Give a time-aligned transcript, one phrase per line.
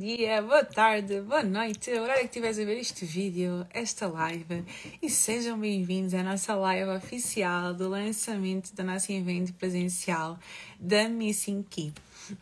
[0.00, 4.64] dia, boa tarde, boa noite, o horário que estiveres a ver este vídeo, esta live,
[5.00, 10.36] e sejam bem-vindos à nossa live oficial do lançamento do nosso evento presencial
[10.80, 11.92] da Missing Key.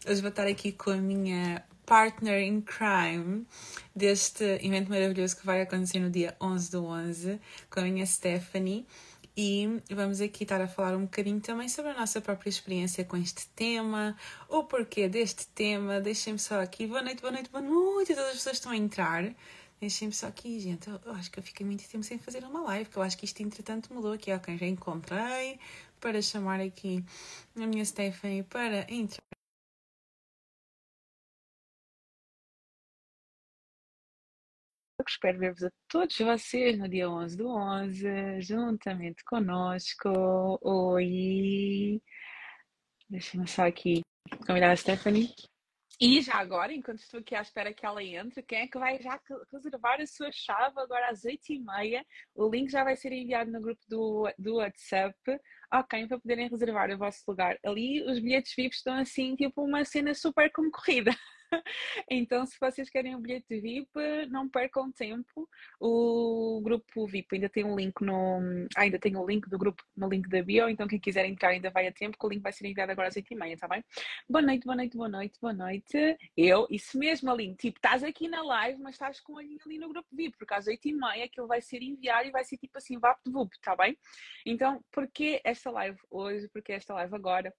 [0.09, 3.47] Hoje vou estar aqui com a minha partner in crime
[3.95, 7.39] deste evento maravilhoso que vai acontecer no dia 11 do 11,
[7.69, 8.87] com a minha Stephanie
[9.37, 13.17] e vamos aqui estar a falar um bocadinho também sobre a nossa própria experiência com
[13.17, 14.17] este tema,
[14.49, 16.01] o porquê deste tema.
[16.01, 19.35] Deixem-me só aqui, boa noite, boa noite, boa noite todas as pessoas estão a entrar.
[19.81, 20.89] Deixem-me só aqui, gente.
[20.89, 23.25] Eu acho que eu fiquei muito tempo sem fazer uma live, porque eu acho que
[23.25, 24.33] isto entretanto mudou aqui.
[24.33, 25.59] Ok, já encontrei
[26.01, 27.05] para chamar aqui
[27.57, 29.32] a minha Stephanie para entrar.
[35.11, 40.09] Espero ver-vos a todos vocês no dia 11 do 11, juntamente conosco.
[40.63, 42.01] Oi!
[43.09, 44.03] Deixa-me só aqui
[44.47, 45.35] convidar a Stephanie.
[46.01, 49.01] E já agora, enquanto estou aqui à espera que ela entre, quem é que vai
[49.01, 49.21] já
[49.53, 52.05] reservar a sua chave agora às 8h30?
[52.35, 55.17] O link já vai ser enviado no grupo do, do WhatsApp.
[55.73, 57.57] Ok, para poderem reservar o vosso lugar.
[57.65, 61.13] Ali os bilhetes vivos estão assim, tipo uma cena super concorrida.
[62.11, 63.91] então, se vocês querem o bilhete VIP,
[64.29, 65.49] não percam tempo.
[65.81, 68.41] O grupo VIP ainda tem um link no.
[68.77, 71.27] Ah, ainda tem o um link do grupo no link da bio, então quem quiser
[71.27, 73.69] entrar ainda vai a tempo, que o link vai ser enviado agora às 8h30, tá
[73.69, 73.85] bem?
[74.29, 76.19] Boa noite, boa noite, boa noite, boa noite.
[76.37, 79.79] Eu, isso mesmo, Aline, tipo, estás aqui na live, mas estás com a linha ali
[79.79, 82.99] no grupo VIP, porque às 8h30 aquilo vai ser enviado e vai ser tipo assim,
[82.99, 83.97] VAP de VUP, tá bem?
[84.47, 86.49] Então, porquê esta live hoje?
[86.49, 87.55] Porquê esta live agora?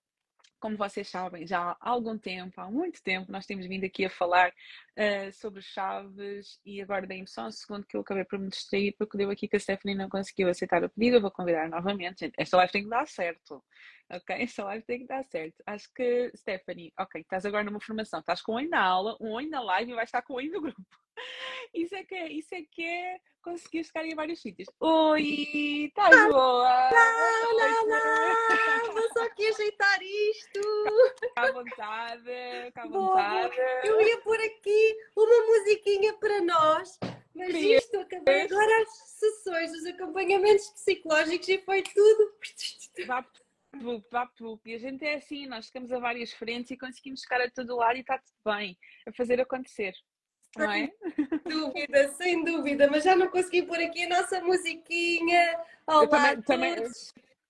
[0.64, 4.10] Como vocês sabem, já há algum tempo, há muito tempo, nós temos vindo aqui a
[4.10, 8.96] falar uh, sobre chaves e agora da emoção, segundo que eu acabei por me distrair
[8.98, 12.22] porque deu aqui que a Stephanie não conseguiu aceitar o pedido, eu vou convidar novamente.
[12.22, 13.62] Gente, esta live tem que dar certo,
[14.10, 14.38] ok?
[14.42, 15.62] Esta live tem que dar certo.
[15.66, 19.34] Acho que, Stephanie, ok, estás agora numa formação, estás com um oi na aula, um
[19.34, 21.03] oi na live e vais estar com um oi no grupo.
[21.74, 24.70] Isso é que é, isso é que é conseguir chegar em vários sítios.
[24.80, 26.90] Oi, estás ah, boa?
[26.92, 30.62] Não, não, não, vou só aqui ajeitar isto.
[31.36, 33.56] Cá à vontade, cá à vontade.
[33.84, 37.00] Eu ia pôr aqui uma musiquinha para nós,
[37.36, 38.90] mas isto acabei agora as
[39.20, 42.34] sessões dos acompanhamentos psicológicos e foi tudo.
[43.08, 43.26] Vá
[44.12, 44.30] vá
[44.66, 47.76] E a gente é assim, nós ficamos a várias frentes e conseguimos chegar a todo
[47.76, 48.78] lado e está tudo bem.
[49.08, 49.94] A fazer acontecer
[50.58, 50.92] não é?
[51.16, 55.60] Sem dúvida, sem dúvida, mas já não consegui pôr aqui a nossa musiquinha.
[55.88, 56.76] Olá, também, também,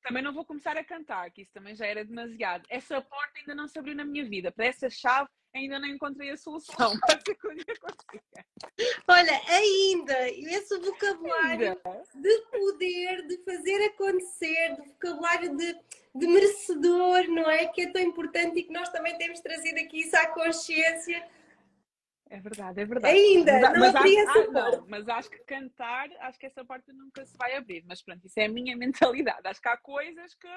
[0.02, 2.64] também, não vou começar a cantar, que isso também já era demasiado.
[2.70, 6.32] Essa porta ainda não se abriu na minha vida, para essa chave ainda não encontrei
[6.32, 6.94] a solução.
[9.08, 12.04] Olha, ainda, esse vocabulário ainda.
[12.16, 15.78] de poder, de fazer acontecer, de vocabulário de,
[16.16, 17.68] de merecedor, não é?
[17.68, 21.24] Que é tão importante e que nós também temos trazido aqui isso à consciência
[22.34, 23.16] é verdade, é verdade.
[23.16, 26.48] Ainda, mas, não mas abri acho, essa ah, não, mas acho que cantar, acho que
[26.48, 27.84] essa porta nunca se vai abrir.
[27.88, 29.48] Mas pronto, isso é a minha mentalidade.
[29.48, 30.48] Acho que há coisas que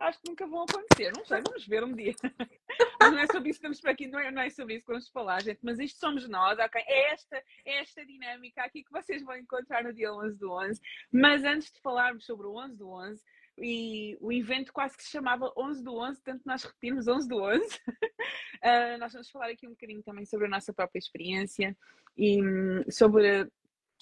[0.00, 1.12] acho que nunca vão acontecer.
[1.16, 2.14] Não sei, vamos ver um dia.
[3.00, 4.84] mas não é sobre isso que estamos por aqui, não é, não é sobre isso
[4.84, 5.60] que vamos falar, gente.
[5.62, 6.82] Mas isto somos nós, ok?
[6.84, 10.80] É esta, é esta dinâmica aqui que vocês vão encontrar no dia 11 do 11.
[11.12, 13.22] Mas antes de falarmos sobre o 11 do 11,
[13.62, 17.42] e o evento quase que se chamava 11 do 11, tanto nós repetimos 11 do
[17.42, 17.64] 11.
[17.64, 17.78] uh,
[18.62, 21.76] ah, nós vamos falar aqui um bocadinho também sobre a nossa própria experiência
[22.16, 23.50] e um, sobre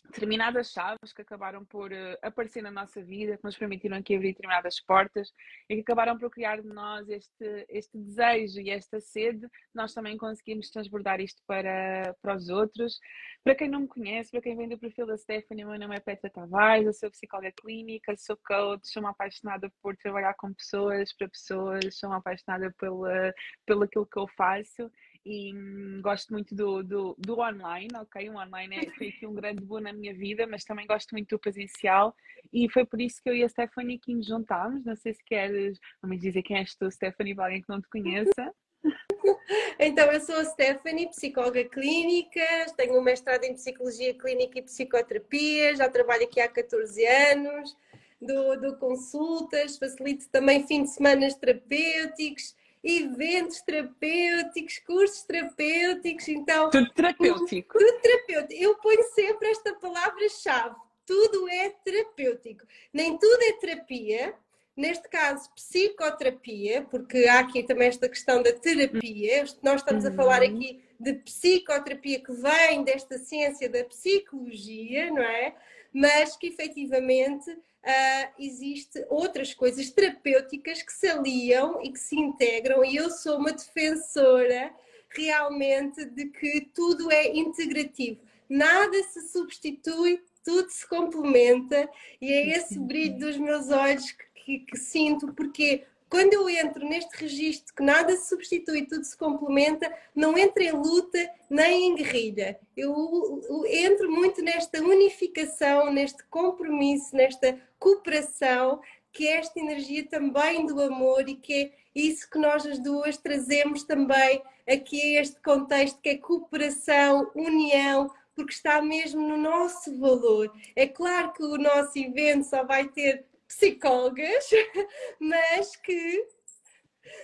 [0.08, 4.32] determinadas chaves que acabaram por uh, aparecer na nossa vida, que nos permitiram aqui abrir
[4.32, 5.32] determinadas portas
[5.68, 10.16] e que acabaram por criar de nós este, este desejo e esta sede, nós também
[10.16, 12.98] conseguimos transbordar isto para, para os outros.
[13.44, 15.96] Para quem não me conhece, para quem vem do perfil da Stephanie, o meu nome
[15.96, 20.52] é Petra Tavares, eu sou psicóloga clínica, sou coach, sou uma apaixonada por trabalhar com
[20.54, 23.32] pessoas, para pessoas, sou uma apaixonada pela,
[23.66, 24.90] pelo aquilo que eu faço
[25.28, 25.52] e
[26.00, 28.30] gosto muito do, do, do, online, ok?
[28.30, 31.28] O online é, foi aqui um grande boom na minha vida, mas também gosto muito
[31.28, 32.16] do presencial
[32.50, 34.82] e foi por isso que eu e a Stephanie aqui nos juntámos.
[34.86, 37.88] Não sei se queres, vamos dizer quem és tu, Stephanie, para alguém que não te
[37.88, 38.54] conheça.
[39.78, 42.40] Então, eu sou a Stephanie, psicóloga clínica,
[42.76, 47.76] tenho um mestrado em Psicologia Clínica e Psicoterapia, já trabalho aqui há 14 anos,
[48.20, 56.70] dou consultas, facilito também fim de semana terapêuticos, eventos terapêuticos, cursos terapêuticos, então...
[56.70, 57.78] Tudo terapêutico.
[57.78, 58.62] Tudo terapêutico.
[58.62, 60.76] Eu ponho sempre esta palavra-chave,
[61.06, 62.64] tudo é terapêutico.
[62.92, 64.34] Nem tudo é terapia,
[64.76, 70.42] neste caso psicoterapia, porque há aqui também esta questão da terapia, nós estamos a falar
[70.42, 70.54] uhum.
[70.54, 75.54] aqui de psicoterapia que vem desta ciência da psicologia, não é?
[75.92, 82.84] Mas que efetivamente uh, existe outras coisas terapêuticas que se aliam e que se integram,
[82.84, 84.72] e eu sou uma defensora
[85.10, 91.88] realmente de que tudo é integrativo, nada se substitui, tudo se complementa
[92.20, 96.88] e é esse brilho dos meus olhos que, que, que sinto, porque quando eu entro
[96.88, 101.18] neste registro que nada se substitui, tudo se complementa, não entro em luta
[101.50, 102.58] nem em guerrilha.
[102.76, 108.80] Eu, eu entro muito nesta unificação, neste compromisso, nesta cooperação,
[109.12, 113.16] que é esta energia também do amor e que é isso que nós as duas
[113.16, 119.98] trazemos também aqui a este contexto que é cooperação, união, porque está mesmo no nosso
[119.98, 120.52] valor.
[120.76, 124.50] É claro que o nosso evento só vai ter psicólogas,
[125.18, 126.26] mas que,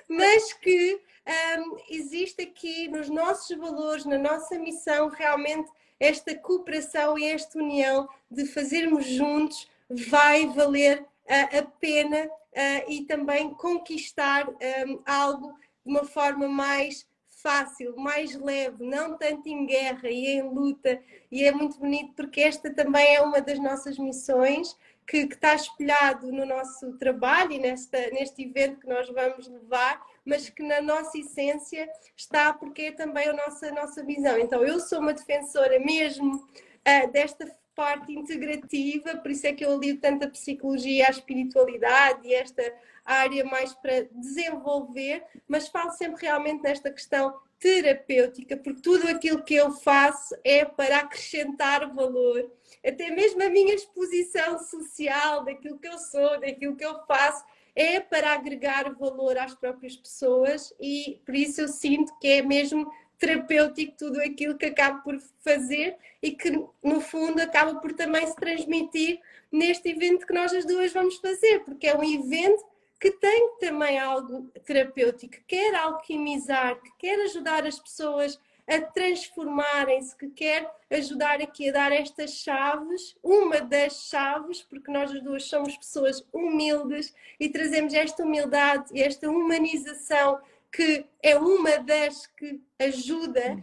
[0.09, 1.01] mas que
[1.59, 8.09] um, existe aqui nos nossos valores, na nossa missão, realmente esta cooperação e esta união
[8.31, 15.53] de fazermos juntos vai valer uh, a pena uh, e também conquistar um, algo
[15.85, 20.99] de uma forma mais fácil, mais leve, não tanto em guerra e em luta.
[21.31, 24.75] E é muito bonito porque esta também é uma das nossas missões
[25.07, 30.01] que, que está espelhado no nosso trabalho e nesta, neste evento que nós vamos levar,
[30.25, 34.39] mas que na nossa essência está porque é também a nossa, a nossa visão.
[34.39, 39.79] Então, eu sou uma defensora mesmo uh, desta parte integrativa, por isso é que eu
[39.79, 42.63] lido tanto a psicologia, a espiritualidade e esta
[43.05, 49.55] área mais para desenvolver, mas falo sempre realmente nesta questão terapêutica, porque tudo aquilo que
[49.55, 52.51] eu faço é para acrescentar valor.
[52.85, 57.45] Até mesmo a minha exposição social, daquilo que eu sou, daquilo que eu faço,
[57.75, 62.89] é para agregar valor às próprias pessoas e por isso eu sinto que é mesmo
[63.19, 66.51] terapêutico tudo aquilo que acabo por fazer e que
[66.83, 69.21] no fundo acaba por também se transmitir
[69.51, 72.65] neste evento que nós as duas vamos fazer, porque é um evento
[72.99, 80.17] que tem também algo terapêutico, que quer alquimizar, que quer ajudar as pessoas a transformarem-se,
[80.17, 85.45] que quer ajudar aqui a dar estas chaves, uma das chaves, porque nós as duas
[85.45, 90.41] somos pessoas humildes e trazemos esta humildade e esta humanização
[90.75, 93.63] que é uma das que ajuda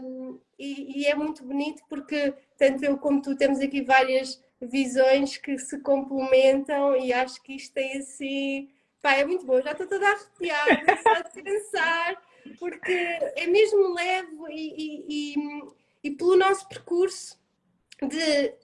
[0.00, 5.36] um, e, e, é muito bonito porque tanto eu como tu temos aqui várias visões
[5.36, 8.70] que se complementam e acho que isto tem assim
[9.02, 12.22] pá, é muito bom, já estou toda arrepiada só de pensar
[12.56, 15.64] porque é mesmo leve e, e, e,
[16.04, 17.36] e pelo nosso percurso
[18.00, 18.54] de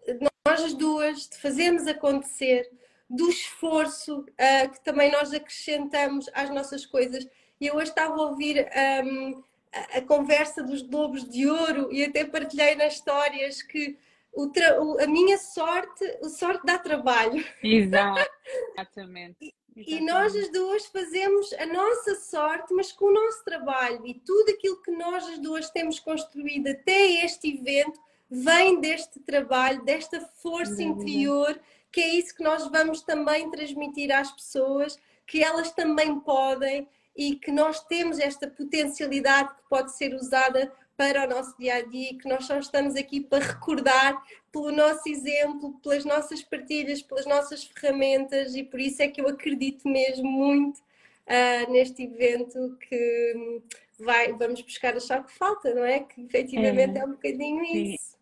[0.47, 2.71] nós as duas de fazermos acontecer
[3.11, 7.27] do esforço uh, que também nós acrescentamos às nossas coisas
[7.61, 8.67] e eu hoje estava a ouvir
[9.05, 9.43] um,
[9.73, 13.97] a, a, conversa dos Globos de Ouro e até partilhei nas histórias que
[14.33, 17.45] o o, a minha sorte, o sorte dá trabalho.
[17.63, 19.55] Exatamente.
[19.77, 24.53] E nós as duas fazemos a nossa sorte, mas com o nosso trabalho e tudo
[24.53, 30.81] aquilo que nós as duas temos construído até este evento vem deste trabalho, desta força
[30.81, 31.59] interior,
[31.91, 34.97] que é isso que nós vamos também transmitir às pessoas,
[35.27, 41.25] que elas também podem e que nós temos esta potencialidade que pode ser usada para
[41.25, 44.23] o nosso dia a dia, que nós só estamos aqui para recordar
[44.53, 49.29] pelo nosso exemplo, pelas nossas partilhas, pelas nossas ferramentas, e por isso é que eu
[49.29, 53.63] acredito mesmo muito uh, neste evento que
[53.99, 56.01] vai, vamos buscar a chave que falta, não é?
[56.01, 57.95] Que efetivamente é, é um bocadinho Sim.
[57.95, 58.15] isso.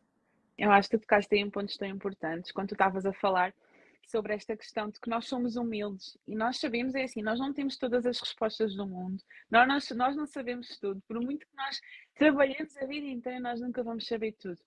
[0.57, 3.55] Eu acho que tu tocaste em pontos tão importantes quando tu estavas a falar
[4.07, 6.17] sobre esta questão de que nós somos humildes.
[6.27, 9.91] E nós sabemos, é assim, nós não temos todas as respostas do mundo, nós, nós,
[9.91, 11.81] nós não sabemos tudo, por muito que nós
[12.15, 14.59] trabalhemos a vida inteira, nós nunca vamos saber tudo.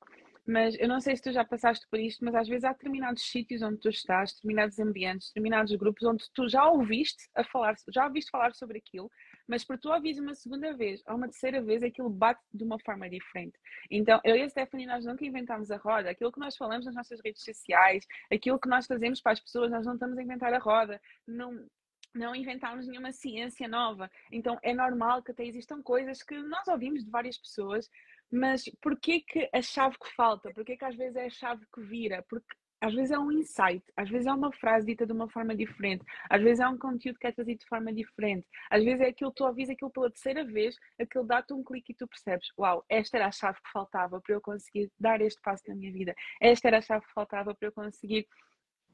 [0.47, 3.23] Mas eu não sei se tu já passaste por isto, mas às vezes há determinados
[3.23, 8.05] sítios onde tu estás, determinados ambientes, determinados grupos onde tu já ouviste a falar, já
[8.05, 9.09] ouviste falar sobre aquilo,
[9.47, 12.79] mas para tu ouvires uma segunda vez ou uma terceira vez, aquilo bate de uma
[12.79, 13.57] forma diferente.
[13.89, 16.09] Então, eu e a Stephanie, nós nunca inventámos a roda.
[16.09, 19.71] Aquilo que nós falamos nas nossas redes sociais, aquilo que nós fazemos para as pessoas,
[19.71, 20.99] nós não estamos a inventar a roda.
[21.27, 21.65] Não,
[22.13, 24.09] não inventámos nenhuma ciência nova.
[24.31, 27.89] Então é normal que até existam coisas que nós ouvimos de várias pessoas,
[28.31, 30.51] mas porquê que a chave que falta?
[30.53, 32.23] Porquê que às vezes é a chave que vira?
[32.29, 32.55] Porque
[32.85, 36.05] às vezes é um insight, às vezes é uma frase dita de uma forma diferente,
[36.29, 39.31] às vezes é um conteúdo que é trazido de forma diferente, às vezes é aquilo
[39.31, 42.85] que tu ouvis aquilo pela terceira vez, aquilo dá-te um clique e tu percebes, uau,
[42.87, 46.13] esta era a chave que faltava para eu conseguir dar este passo na minha vida,
[46.39, 48.27] esta era a chave que faltava para eu conseguir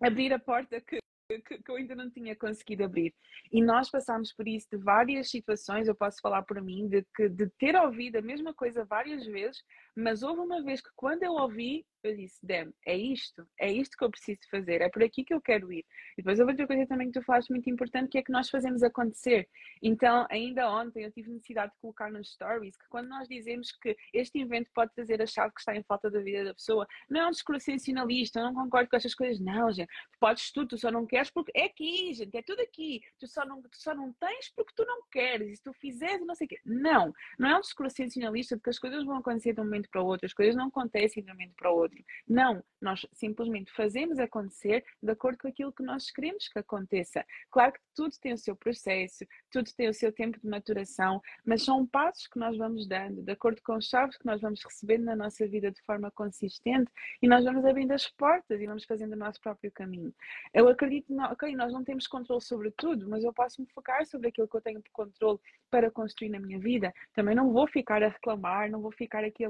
[0.01, 1.01] abrir a porta que
[1.39, 3.13] que, eu ainda não tinha conseguido abrir.
[3.51, 7.29] E nós passámos por isso de várias situações, eu posso falar por mim, de, que,
[7.29, 9.63] de ter ouvido a mesma coisa várias vezes,
[9.95, 13.95] Mas houve uma vez que quando eu ouvi, eu disse, Dem, é isto, é isto
[13.95, 15.85] que eu preciso fazer, é por aqui que eu quero ir.
[16.13, 18.49] E depois houve outra coisa também que tu falaste muito importante, que é que nós
[18.49, 19.47] fazemos acontecer.
[19.81, 23.95] Então, ainda ontem eu tive necessidade de colocar nos stories que quando nós dizemos que
[24.13, 27.21] este evento pode trazer a chave que está em falta da vida da pessoa, não
[27.21, 29.89] é um discurso sensacionalista, eu não concordo com estas coisas, não, gente.
[30.11, 33.01] Tu podes tudo, tu só não queres porque é aqui, gente, é tudo aqui.
[33.19, 36.25] Tu só não, tu só não tens porque tu não queres, e se tu fizeres,
[36.25, 36.59] não sei o quê.
[36.65, 39.80] Não, não é um discurso sensacionalista de que as coisas vão acontecer de um momento
[39.89, 42.03] para o outro, as coisas não acontecem de um momento para o outro.
[42.27, 47.25] Não, nós simplesmente fazemos acontecer de acordo com aquilo que nós queremos que aconteça.
[47.49, 51.63] Claro que tudo tem o seu processo, tudo tem o seu tempo de maturação, mas
[51.63, 55.05] são passos que nós vamos dando, de acordo com os chaves que nós vamos recebendo
[55.05, 59.13] na nossa vida de forma consistente e nós vamos abrindo as portas e vamos fazendo
[59.13, 60.13] o nosso próprio caminho.
[60.53, 64.29] Eu acredito, ok, nós não temos controle sobre tudo, mas eu posso me focar sobre
[64.29, 66.93] aquilo que eu tenho controle para construir na minha vida.
[67.13, 69.49] Também não vou ficar a reclamar, não vou ficar aqui a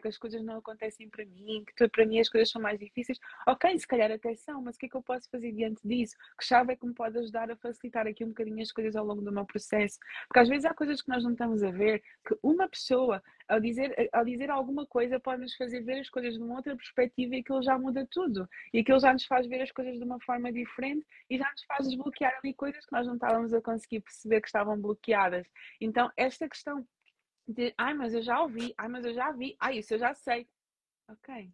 [0.00, 3.18] que as coisas não acontecem para mim, que para mim as coisas são mais difíceis.
[3.46, 6.16] Ok, se calhar até são, mas o que é que eu posso fazer diante disso?
[6.38, 9.04] Que chave é que me pode ajudar a facilitar aqui um bocadinho as coisas ao
[9.04, 9.98] longo do meu processo?
[10.28, 13.60] Porque às vezes há coisas que nós não estamos a ver, que uma pessoa, ao
[13.60, 17.36] dizer, ao dizer alguma coisa, pode nos fazer ver as coisas de uma outra perspectiva
[17.36, 18.48] e aquilo já muda tudo.
[18.72, 21.64] E aquilo já nos faz ver as coisas de uma forma diferente e já nos
[21.64, 25.46] faz desbloquear ali coisas que nós não estávamos a conseguir perceber que estavam bloqueadas.
[25.80, 26.86] Então, esta questão
[27.46, 30.14] de, ai, mas eu já ouvi, ai, mas eu já vi, ai, isso eu já
[30.14, 30.48] sei.
[31.08, 31.52] Ok,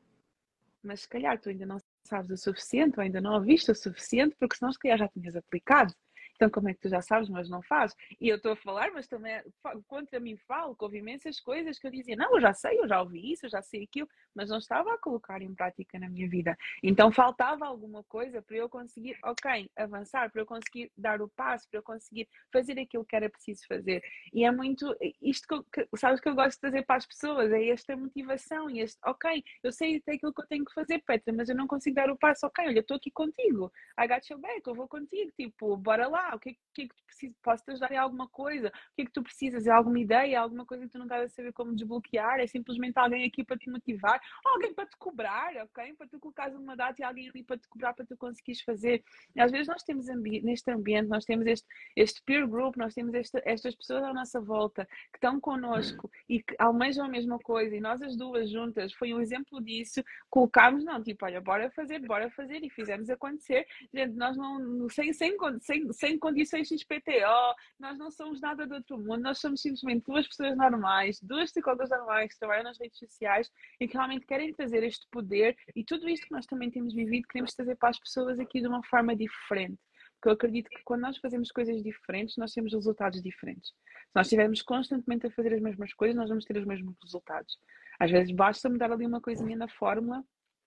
[0.82, 4.36] mas se calhar tu ainda não sabes o suficiente ou ainda não ouviste o suficiente,
[4.38, 5.94] porque senão se calhar já tinhas aplicado.
[6.40, 7.94] Então, como é que tu já sabes, mas não fazes?
[8.18, 9.42] E eu estou a falar, mas também
[9.86, 12.88] contra mim falo, que houve imensas coisas que eu dizia, não, eu já sei, eu
[12.88, 16.08] já ouvi isso, eu já sei aquilo, mas não estava a colocar em prática na
[16.08, 16.56] minha vida.
[16.82, 21.68] Então, faltava alguma coisa para eu conseguir, ok, avançar, para eu conseguir dar o passo,
[21.68, 24.02] para eu conseguir fazer aquilo que era preciso fazer.
[24.32, 27.52] E é muito, isto que, que sabes que eu gosto de trazer para as pessoas,
[27.52, 31.02] é esta motivação e este, ok, eu sei até aquilo que eu tenho que fazer,
[31.06, 34.26] Petra, mas eu não consigo dar o passo, ok, olha, estou aqui contigo, I got
[34.30, 37.36] your back, eu vou contigo, tipo, bora lá, o que, que é que tu precisas?
[37.42, 38.68] Posso te ajudar em alguma coisa?
[38.68, 39.66] O que é que tu precisas?
[39.66, 40.40] É alguma ideia?
[40.40, 42.40] Alguma coisa que tu não estás a saber como desbloquear?
[42.40, 44.20] É simplesmente alguém aqui para te motivar?
[44.44, 45.94] Alguém para te cobrar, ok?
[45.94, 49.02] Para tu colocares uma data e alguém ali para te cobrar para tu conseguires fazer.
[49.38, 53.14] Às vezes nós temos ambi neste ambiente, nós temos este, este peer group, nós temos
[53.14, 57.76] esta, estas pessoas à nossa volta que estão connosco e que almejam a mesma coisa
[57.76, 61.98] e nós as duas juntas, foi um exemplo disso, colocámos, não, tipo, olha, bora fazer,
[62.00, 63.66] bora fazer e fizemos acontecer.
[63.92, 68.98] Gente, nós não, sem, sem, sem, sem condições XPTO, nós não somos nada do outro
[68.98, 73.50] mundo, nós somos simplesmente duas pessoas normais, duas psicólogas normais que trabalham nas redes sociais
[73.80, 77.26] e que realmente querem trazer este poder e tudo isto que nós também temos vivido,
[77.28, 79.80] queremos trazer para as pessoas aqui de uma forma diferente.
[80.14, 83.70] Porque eu acredito que quando nós fazemos coisas diferentes, nós temos resultados diferentes.
[83.70, 87.58] Se nós estivermos constantemente a fazer as mesmas coisas, nós vamos ter os mesmos resultados.
[87.98, 90.22] Às vezes basta mudar ali uma coisinha na fórmula,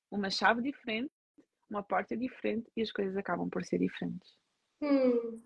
[0.09, 1.11] uma chave diferente,
[1.69, 4.42] uma porta diferente e as coisas acabam por ser diferentes.
[4.83, 5.39] Hum,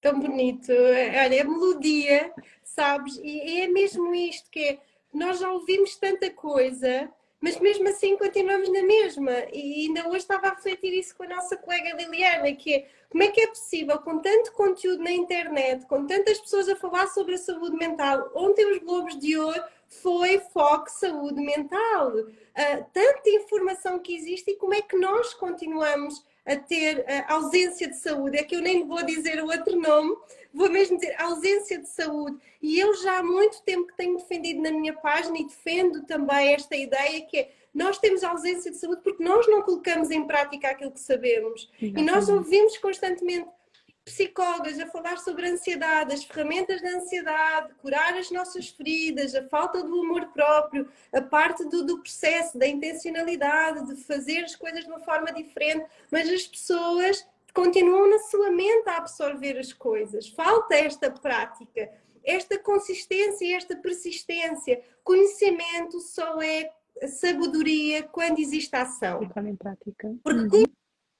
[0.00, 0.72] tão bonito.
[0.72, 2.32] Olha, é melodia,
[2.64, 3.16] sabes?
[3.22, 4.78] E é mesmo isto que é,
[5.14, 7.08] nós já ouvimos tanta coisa,
[7.40, 9.30] mas mesmo assim continuamos na mesma.
[9.52, 13.22] E ainda hoje estava a refletir isso com a nossa colega Liliana, que é como
[13.22, 17.34] é que é possível, com tanto conteúdo na internet, com tantas pessoas a falar sobre
[17.34, 22.10] a saúde mental, ontem os Globos de Ouro foi foco saúde mental.
[22.10, 27.88] Uh, tanta informação que existe e como é que nós continuamos a ter a ausência
[27.88, 30.16] de saúde, é que eu nem vou dizer o outro nome,
[30.52, 32.38] vou mesmo dizer ausência de saúde.
[32.60, 36.52] E eu já há muito tempo que tenho defendido na minha página e defendo também
[36.54, 40.70] esta ideia que é nós temos ausência de saúde porque nós não colocamos em prática
[40.70, 41.70] aquilo que sabemos.
[41.80, 42.00] Exatamente.
[42.00, 43.48] E nós ouvimos constantemente
[44.10, 49.46] psicólogas a falar sobre a ansiedade, as ferramentas da ansiedade, curar as nossas feridas, a
[49.48, 54.84] falta do amor próprio, a parte do, do processo, da intencionalidade, de fazer as coisas
[54.84, 60.28] de uma forma diferente, mas as pessoas continuam na sua mente a absorver as coisas.
[60.28, 61.90] Falta esta prática,
[62.24, 64.82] esta consistência, esta persistência.
[65.02, 66.70] Conhecimento só é
[67.08, 69.22] sabedoria quando existe ação.
[69.22, 70.14] em prática.
[70.22, 70.64] Porque uhum.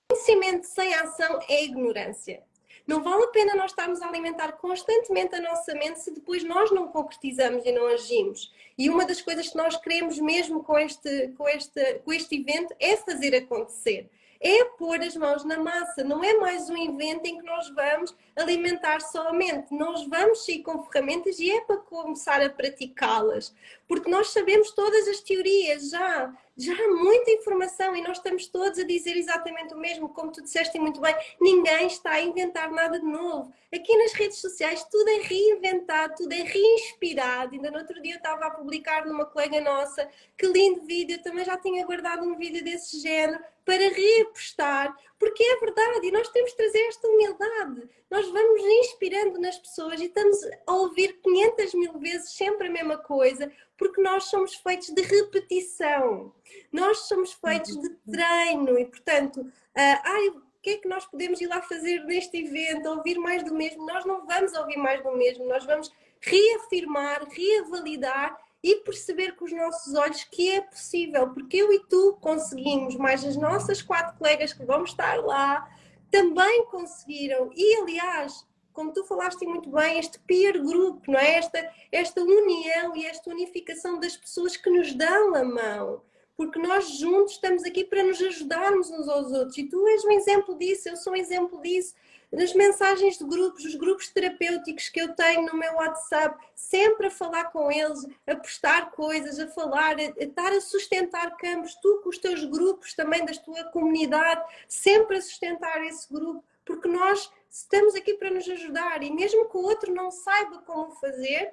[0.09, 2.43] conhecimento sem ação é ignorância.
[2.87, 6.71] Não vale a pena nós estarmos a alimentar constantemente a nossa mente se depois nós
[6.71, 8.53] não concretizamos e não agimos.
[8.77, 12.75] E uma das coisas que nós queremos mesmo com este, com este, com este evento
[12.81, 14.09] é fazer acontecer.
[14.43, 18.17] É pôr as mãos na massa, não é mais um evento em que nós vamos
[18.35, 19.75] alimentar somente.
[19.75, 23.55] Nós vamos sair com ferramentas e é para começar a praticá-las.
[23.91, 28.79] Porque nós sabemos todas as teorias já, já há muita informação e nós estamos todos
[28.79, 33.01] a dizer exatamente o mesmo, como tu disseste muito bem, ninguém está a inventar nada
[33.01, 33.53] de novo.
[33.75, 37.57] Aqui nas redes sociais tudo é reinventado, tudo é reinspirado.
[37.57, 41.23] Ainda no outro dia eu estava a publicar numa colega nossa, que lindo vídeo, eu
[41.25, 46.29] também já tinha guardado um vídeo desse género para reapostar, porque é verdade e nós
[46.29, 47.89] temos de trazer esta humildade.
[48.11, 52.99] Nós vamos inspirando nas pessoas e estamos a ouvir 500 mil vezes sempre a mesma
[52.99, 56.35] coisa, porque nós somos feitos de repetição,
[56.71, 61.41] nós somos feitos de treino e, portanto, uh, ai, o que é que nós podemos
[61.41, 62.91] ir lá fazer neste evento?
[62.91, 63.87] Ouvir mais do mesmo?
[63.87, 69.53] Nós não vamos ouvir mais do mesmo, nós vamos reafirmar, reavalidar e perceber com os
[69.53, 74.53] nossos olhos que é possível, porque eu e tu conseguimos, mais as nossas quatro colegas
[74.53, 75.67] que vão estar lá,
[76.11, 77.51] também conseguiram.
[77.57, 81.37] E aliás, como tu falaste muito bem, este peer group, não é?
[81.37, 86.03] Esta, esta união e esta unificação das pessoas que nos dão a mão.
[86.37, 89.59] Porque nós juntos estamos aqui para nos ajudarmos uns aos outros.
[89.59, 91.95] E tu és um exemplo disso, eu sou um exemplo disso
[92.33, 97.11] nas mensagens de grupos, os grupos terapêuticos que eu tenho no meu WhatsApp, sempre a
[97.11, 102.01] falar com eles, a postar coisas, a falar, a, a estar a sustentar campos, tu
[102.03, 107.31] com os teus grupos também da tua comunidade, sempre a sustentar esse grupo, porque nós
[107.51, 111.53] estamos aqui para nos ajudar e mesmo que o outro não saiba como fazer,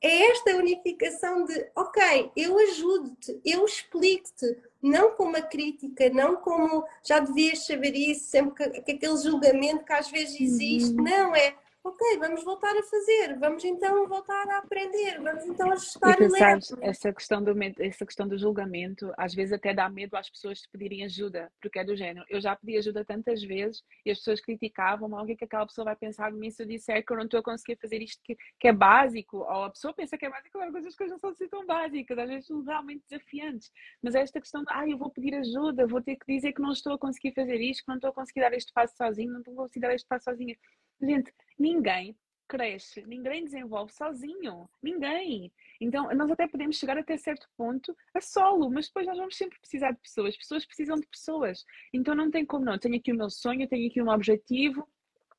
[0.00, 6.84] é esta unificação de, ok, eu ajudo-te, eu explico-te, não como uma crítica, não como
[7.02, 11.04] já devias saber isso, sempre que, que aquele julgamento que às vezes existe, uhum.
[11.04, 16.14] não, é ok, vamos voltar a fazer, vamos então voltar a aprender, vamos então ajustar
[16.14, 20.16] e tu, sabes, essa questão do essa questão do julgamento, às vezes até dá medo
[20.16, 22.24] às pessoas de pedirem ajuda, porque é do género.
[22.30, 25.44] Eu já pedi ajuda tantas vezes e as pessoas criticavam, mas o que é que
[25.44, 27.76] aquela pessoa vai pensar de mim se eu disser que eu não estou a conseguir
[27.76, 30.96] fazer isto que, que é básico, ou a pessoa pensa que é básico, claro, coisas
[30.96, 33.70] que não são assim tão básicas, às vezes são realmente desafiantes.
[34.02, 36.62] Mas é esta questão de, ah, eu vou pedir ajuda, vou ter que dizer que
[36.62, 39.32] não estou a conseguir fazer isto, que não estou a conseguir dar este passo sozinho,
[39.32, 40.56] não estou a conseguir dar este passo sozinha.
[41.00, 45.52] Gente, ninguém cresce, ninguém desenvolve sozinho, ninguém.
[45.80, 49.58] Então, nós até podemos chegar até certo ponto a solo, mas depois nós vamos sempre
[49.58, 51.64] precisar de pessoas, pessoas precisam de pessoas.
[51.92, 52.78] Então, não tem como não.
[52.78, 54.86] Tenho aqui o meu sonho, tenho aqui um objetivo,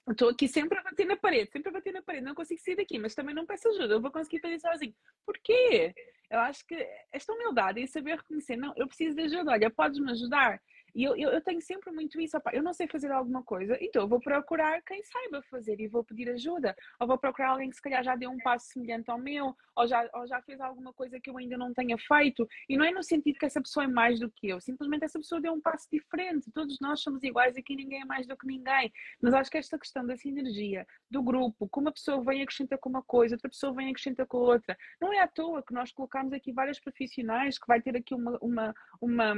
[0.09, 2.75] estou aqui sempre a bater na parede, sempre a bater na parede, não consigo sair
[2.75, 4.95] daqui, mas também não peço ajuda, eu vou conseguir fazer sozinho.
[5.25, 5.93] Porquê?
[6.29, 6.75] Eu acho que
[7.11, 10.61] esta humildade e saber reconhecer, não, eu preciso de ajuda, olha, podes-me ajudar?
[10.95, 12.37] E eu, eu, eu, tenho sempre muito isso.
[12.37, 15.87] Opa, eu não sei fazer alguma coisa, então eu vou procurar quem saiba fazer e
[15.87, 16.73] vou pedir ajuda.
[17.01, 19.87] Ou vou procurar alguém que se calhar já deu um passo semelhante ao meu, ou
[19.87, 22.47] já, ou já fez alguma coisa que eu ainda não tenha feito.
[22.69, 25.19] E não é no sentido que essa pessoa é mais do que eu, simplesmente essa
[25.19, 26.49] pessoa deu um passo diferente.
[26.53, 28.91] Todos nós somos iguais, aqui ninguém é mais do que ninguém.
[29.21, 32.89] Mas acho que esta questão da sinergia, do grupo, que uma pessoa vem acrescenta com
[32.89, 34.77] uma coisa, outra pessoa vem acrescenta com outra.
[35.01, 38.37] Não é à toa que nós colocamos aqui vários profissionais, que vai ter aqui uma,
[38.41, 39.35] uma, uma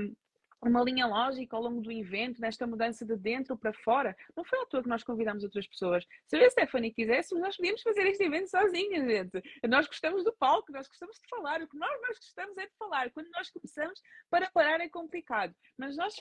[0.67, 4.15] uma linha lógica ao longo do evento, nesta mudança de dentro para fora.
[4.35, 6.05] Não foi à toa que nós convidamos outras pessoas.
[6.27, 9.41] Se a Stephanie quiséssemos, nós podíamos fazer este evento sozinhas, gente.
[9.67, 11.61] Nós gostamos do palco, nós gostamos de falar.
[11.61, 13.11] O que nós mais gostamos é de falar.
[13.11, 15.53] Quando nós começamos, para parar é complicado.
[15.77, 16.15] Mas nós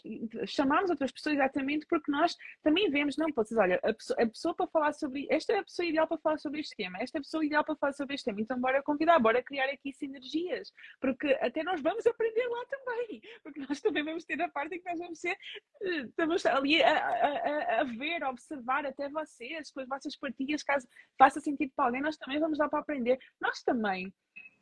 [0.47, 4.55] chamamos outras pessoas exatamente porque nós também vemos, não, pode olha, a pessoa, a pessoa,
[4.55, 7.21] para falar sobre, esta é a pessoa ideal para falar sobre este tema, esta é
[7.21, 8.41] a pessoa ideal para falar sobre este tema.
[8.41, 10.73] Então, bora convidar, bora criar aqui sinergias.
[11.01, 13.23] Porque até nós vamos aprender lá também.
[13.43, 15.37] Porque nós também vamos ter a parte em que nós vamos ser,
[15.83, 20.62] eh, estamos ali a, a, a, ver, a observar até vocês, com as vossas partilhas,
[20.62, 20.87] caso
[21.18, 23.18] faça sentido para alguém, nós também vamos dar para aprender.
[23.40, 24.12] Nós também.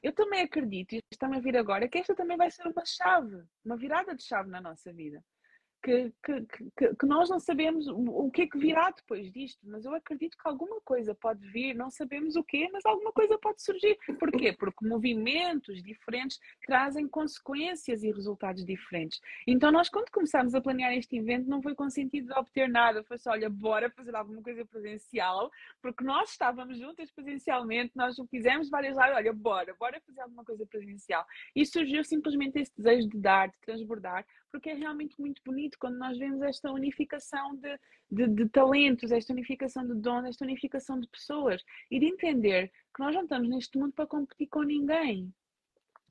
[0.03, 3.43] Eu também acredito, e está-me a vir agora, que esta também vai ser uma chave,
[3.65, 5.25] uma virada de chave na nossa vida
[5.85, 9.95] que, que, que, nós não sabemos o que é que virá depois disto, mas eu
[9.95, 13.99] acredito que alguma coisa pode vir, não sabemos o quê, mas alguma coisa pode surgir.
[14.19, 14.55] Porquê?
[14.55, 19.21] Porque movimentos diferentes trazem consequências e resultados diferentes.
[19.47, 23.05] Então, nós, quando começámos a planear este evento, não foi com sentido de obter nada,
[23.05, 25.51] foi só, olha, bora fazer alguma coisa presencial,
[25.83, 30.45] porque nós estávamos juntas presencialmente, nós o fizemos várias vezes, olha, bora, bora fazer alguma
[30.45, 31.27] coisa presencial.
[31.55, 35.99] E surgiu simplesmente esse desejo de dar, de transbordar, porque é realmente muito bonito quando
[35.99, 37.77] nós vemos esta unificação de,
[38.09, 43.03] de, de, talentos, esta unificação de dons, esta unificação de pessoas e de entender que
[43.03, 45.35] nós não estamos neste mundo para competir com ninguém.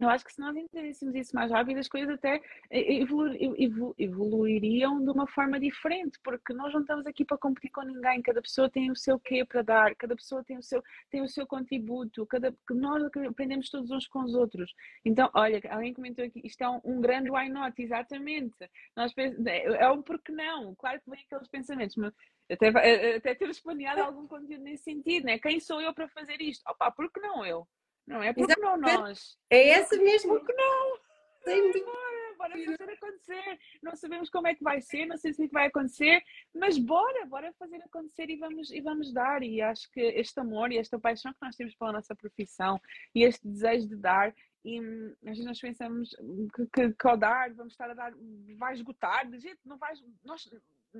[0.03, 5.03] Eu acho que se nós entendêssemos isso mais rápido, as coisas até evolu evolu evoluiriam
[5.03, 8.69] de uma forma diferente, porque nós não estamos aqui para competir com ninguém, cada pessoa
[8.69, 12.25] tem o seu quê para dar, cada pessoa tem o seu, tem o seu contributo,
[12.25, 14.73] cada, nós aprendemos todos uns com os outros.
[15.05, 18.69] Então, olha, alguém comentou aqui, isto é um, um grande why not, exatamente.
[18.95, 22.13] Nós, é, é um porque não, claro que vem aqueles pensamentos, mas
[22.51, 22.67] até,
[23.15, 25.39] até ter planeado algum conteúdo nesse sentido, né?
[25.39, 26.61] Quem sou eu para fazer isto?
[26.69, 27.65] Opa, porque não eu?
[28.05, 28.33] Não é?
[28.33, 29.37] Porque não nós?
[29.49, 30.37] É essa mesmo.
[30.37, 30.97] Porque não?
[31.43, 31.71] Sem.
[31.71, 33.59] Bora, bora fazer acontecer.
[33.81, 36.21] Não sabemos como é que vai ser, não sei se é que vai acontecer,
[36.53, 39.43] mas bora, bora fazer acontecer e vamos, e vamos dar.
[39.43, 42.79] E acho que este amor e esta paixão que nós temos pela nossa profissão
[43.13, 44.79] e este desejo de dar e
[45.23, 46.09] às vezes nós pensamos
[46.55, 48.13] que, que, que ao dar vamos estar a dar,
[48.57, 50.49] vai esgotar, de jeito, não vai, nós,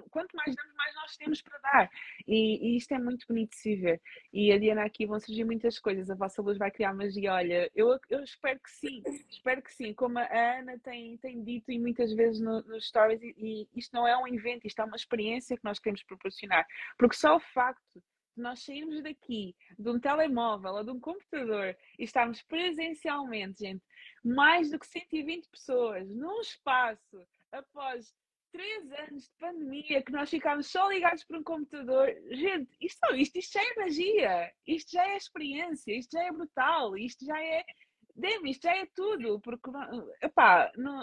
[0.09, 1.89] quanto mais damos, mais nós temos para dar.
[2.27, 4.01] E, e, isto é muito bonito de se ver.
[4.31, 6.09] E a Diana aqui vão surgir muitas coisas.
[6.09, 7.33] A vossa luz vai criar magia.
[7.33, 9.93] Olha, eu, eu espero que sim, espero que sim.
[9.93, 13.93] Como a Ana tem, tem dito e muitas vezes nos no stories, e, e isto
[13.93, 16.65] não é um invento, isto é uma experiência que nós queremos proporcionar.
[16.97, 18.03] Porque só o facto
[18.39, 23.83] nós sairmos daqui de um telemóvel ou de um computador e estarmos presencialmente, gente,
[24.23, 28.13] mais do que 120 pessoas num espaço após
[28.53, 32.07] três anos de pandemia que nós ficámos só ligados por um computador.
[32.29, 36.95] Gente, isto, isto, isto já é magia, isto já é experiência, isto já é brutal,
[36.95, 37.65] isto já é.
[38.15, 39.71] Demi, isto já é tudo, porque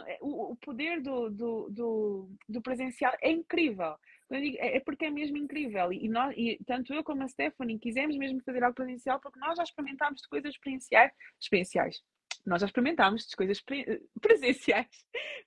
[0.06, 3.96] é, o, o poder do, do, do, do, presencial é incrível.
[4.30, 5.92] É, é porque é mesmo incrível.
[5.92, 9.56] E, nós, e tanto eu como a Stephanie quisemos mesmo fazer algo presencial porque nós
[9.56, 12.00] já experimentámos de coisas experienciais, experienciais
[12.46, 13.60] nós já experimentámos as coisas
[14.20, 14.88] presenciais,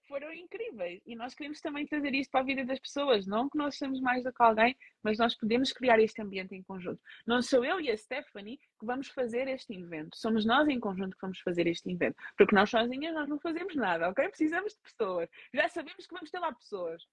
[0.07, 1.01] foram incríveis.
[1.05, 3.25] E nós queremos também trazer isto para a vida das pessoas.
[3.25, 6.63] Não que nós somos mais do que alguém, mas nós podemos criar este ambiente em
[6.63, 7.01] conjunto.
[7.25, 10.17] Não sou eu e a Stephanie que vamos fazer este evento.
[10.17, 12.15] Somos nós em conjunto que vamos fazer este evento.
[12.37, 14.27] Porque nós sozinhas nós não fazemos nada, ok?
[14.29, 15.29] Precisamos de pessoas.
[15.53, 17.03] Já sabemos que vamos ter lá pessoas.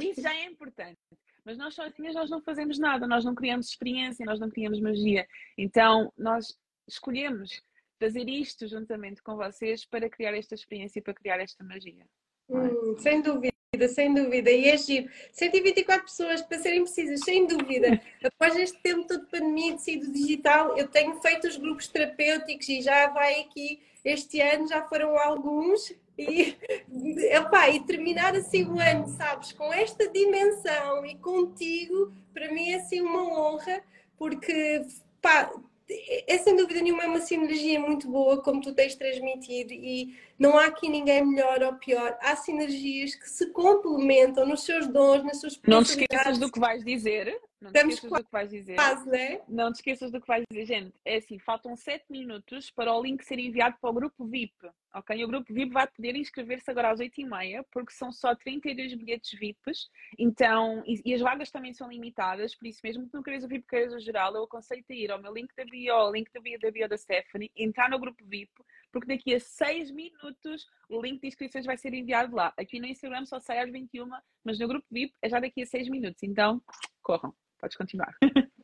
[0.00, 0.98] Isso já é importante.
[1.44, 5.26] Mas nós sozinhas nós não fazemos nada, nós não criamos experiência, nós não criamos magia.
[5.56, 7.62] Então nós escolhemos
[7.98, 12.02] fazer isto juntamente com vocês para criar esta experiência e para criar esta magia.
[12.02, 12.54] É?
[12.54, 13.52] Hum, sem dúvida,
[13.88, 14.50] sem dúvida.
[14.50, 15.10] E é giro.
[15.32, 18.00] 124 pessoas, para serem precisas, sem dúvida.
[18.22, 22.68] Após este tempo todo de pandemia de sido digital, eu tenho feito os grupos terapêuticos
[22.68, 25.92] e já vai aqui, este ano já foram alguns.
[26.18, 26.56] E,
[27.32, 32.76] epá, e terminar assim o ano, sabes, com esta dimensão e contigo, para mim é
[32.76, 33.82] assim uma honra,
[34.16, 34.82] porque
[35.20, 35.50] pá,
[35.88, 40.58] é sem dúvida nenhuma é uma sinergia muito boa, como tu tens transmitido, e não
[40.58, 42.16] há aqui ninguém melhor ou pior.
[42.20, 46.60] Há sinergias que se complementam nos seus dons, nas suas Não te esqueças do que
[46.60, 47.40] vais dizer.
[47.60, 48.74] Não te esqueças do que vais dizer.
[48.74, 49.40] Quase, né?
[49.48, 50.94] Não te esqueças do que vais dizer, gente.
[51.04, 54.52] É assim, faltam 7 minutos para o link ser enviado para o grupo VIP.
[54.94, 55.24] Ok?
[55.24, 59.90] O grupo VIP vai poder inscrever-se agora às 8h30, porque são só 32 bilhetes VIPs.
[60.18, 63.48] Então, e, e, as vagas também são limitadas, por isso mesmo que não queres o
[63.48, 66.30] VIP, queres o geral, eu aconselho a ir ao meu link da bio, ao link
[66.32, 68.52] da bio da bio da Stephanie, entrar no grupo VIP,
[68.96, 72.50] porque daqui a 6 minutos o link de inscrições vai ser enviado lá.
[72.56, 74.08] Aqui no Instagram só sai às 21,
[74.42, 76.22] mas no grupo VIP é já daqui a 6 minutos.
[76.22, 76.62] Então,
[77.02, 77.34] corram.
[77.58, 78.16] Podes continuar.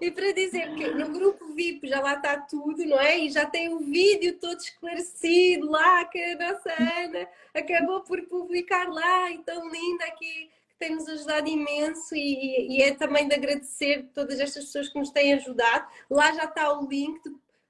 [0.00, 3.18] E para dizer que no grupo VIP já lá está tudo, não é?
[3.18, 8.88] E já tem o vídeo todo esclarecido lá que a nossa Ana acabou por publicar
[8.88, 14.40] lá, então linda aqui, tem nos ajudado imenso e, e é também de agradecer todas
[14.40, 15.88] estas pessoas que nos têm ajudado.
[16.10, 17.20] Lá já está o link,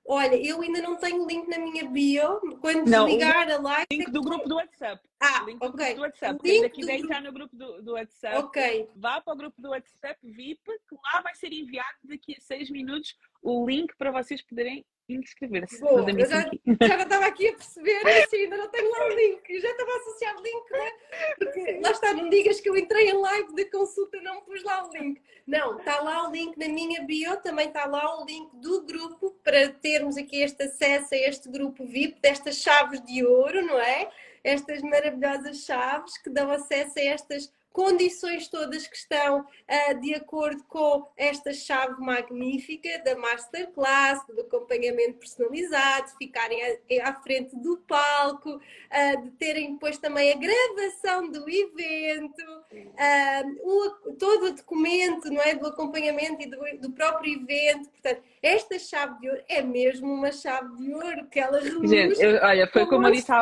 [0.07, 2.39] Olha, eu ainda não tenho o link na minha bio.
[2.61, 3.87] Quando não, desligar a live.
[3.91, 5.03] Link do grupo do WhatsApp.
[5.19, 5.59] Ah, link.
[5.59, 6.39] Do grupo do WhatsApp.
[6.43, 8.91] Quem ainda quiser entrar no grupo do, do WhatsApp, ok.
[8.95, 12.71] vá para o grupo do WhatsApp VIP, que lá vai ser enviado daqui a seis
[12.71, 15.83] minutos o link para vocês poderem inscrever-se.
[15.83, 16.41] Eu já,
[16.87, 19.97] já estava aqui a perceber, assim, ainda não tenho lá o link, já estava a
[19.97, 20.93] associar o link, né?
[21.39, 24.87] Porque lá está, não digas que eu entrei em live de consulta, não pus lá
[24.87, 25.21] o link.
[25.47, 29.31] Não, está lá o link na minha bio, também está lá o link do grupo
[29.43, 34.11] para termos aqui este acesso a este grupo VIP, destas chaves de ouro, não é?
[34.43, 40.63] Estas maravilhosas chaves que dão acesso a estas condições todas que estão uh, de acordo
[40.69, 47.77] com esta chave magnífica da masterclass, do acompanhamento personalizado, de ficarem à, à frente do
[47.79, 55.29] palco, uh, de terem depois também a gravação do evento, uh, o, todo o documento
[55.29, 57.91] não é, do acompanhamento e do, do, próprio evento.
[57.91, 61.91] Portanto, esta chave de ouro é mesmo uma chave de ouro que ela reluz.
[61.91, 63.33] Gente, eu, olha, foi como eu disse,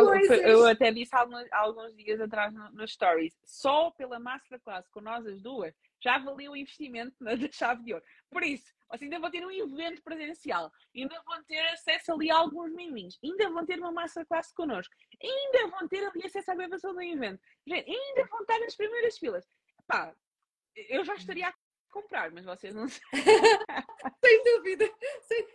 [0.43, 5.27] eu até disse alguns, alguns dias atrás nos no stories, só pela masterclass com nós
[5.27, 8.05] as duas, já valeu o investimento na chave de ouro.
[8.31, 12.37] Por isso, vocês ainda vão ter um evento presencial, ainda vão ter acesso ali a
[12.37, 16.95] alguns miminhos, ainda vão ter uma masterclass connosco, ainda vão ter ali acesso à gravação
[16.95, 19.47] do evento, Gente, ainda vão estar nas primeiras filas.
[19.87, 20.15] Pá,
[20.75, 21.55] eu já estaria a
[21.93, 22.89] comprar, mas vocês não
[24.25, 24.91] Sem dúvida.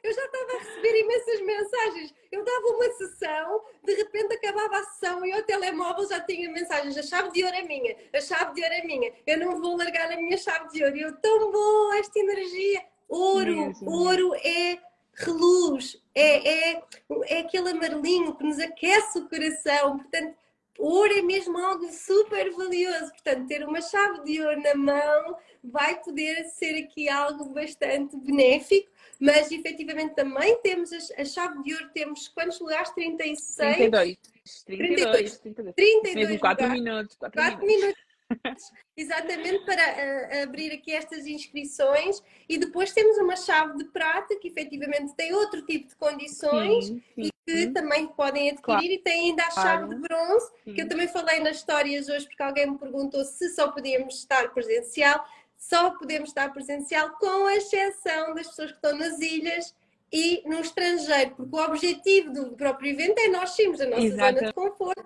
[0.04, 2.14] Eu já estava a receber imensas mensagens.
[2.32, 6.98] Eu dava uma sessão, de repente acabava a sessão e o telemóvel já tinha mensagens.
[6.98, 9.14] A chave de ouro é minha, a chave de ouro é minha.
[9.26, 10.96] Eu não vou largar a minha chave de ouro.
[10.96, 12.86] E eu, tão bom esta energia.
[13.10, 13.90] Ouro, Mesmo.
[13.90, 14.80] ouro é
[15.14, 16.84] reluz, é, é,
[17.26, 19.98] é aquele amarelinho que nos aquece o coração.
[19.98, 20.38] Portanto,
[20.78, 23.12] ouro é mesmo algo super valioso.
[23.12, 28.90] Portanto, ter uma chave de ouro na mão vai poder ser aqui algo bastante benéfico.
[29.20, 32.90] Mas efetivamente também temos a, chave de ouro, temos quantos lugares?
[32.92, 33.76] 36?
[33.76, 34.18] 32.
[34.66, 35.40] 32.
[35.40, 35.76] 32.
[35.76, 37.16] 32 Mesmo 4 minutos.
[37.16, 37.86] 4, 4 minutos.
[37.86, 38.08] minutos.
[38.96, 44.50] Exatamente para uh, abrir aqui estas inscrições e depois temos uma chave de prata que
[44.50, 47.72] efetivamente tem outro tipo de condições sim, sim, que sim.
[47.72, 48.84] também podem adquirir claro.
[48.84, 52.44] e tem ainda a chave de bronze que eu também falei nas histórias hoje porque
[52.44, 55.26] alguém me perguntou se só podíamos estar presencial
[55.58, 59.74] só podemos estar presencial com exceção das pessoas que estão nas ilhas
[60.12, 64.40] e no estrangeiro, porque o objetivo do próprio evento é nós sairmos da nossa Exatamente.
[64.40, 65.04] zona de conforto,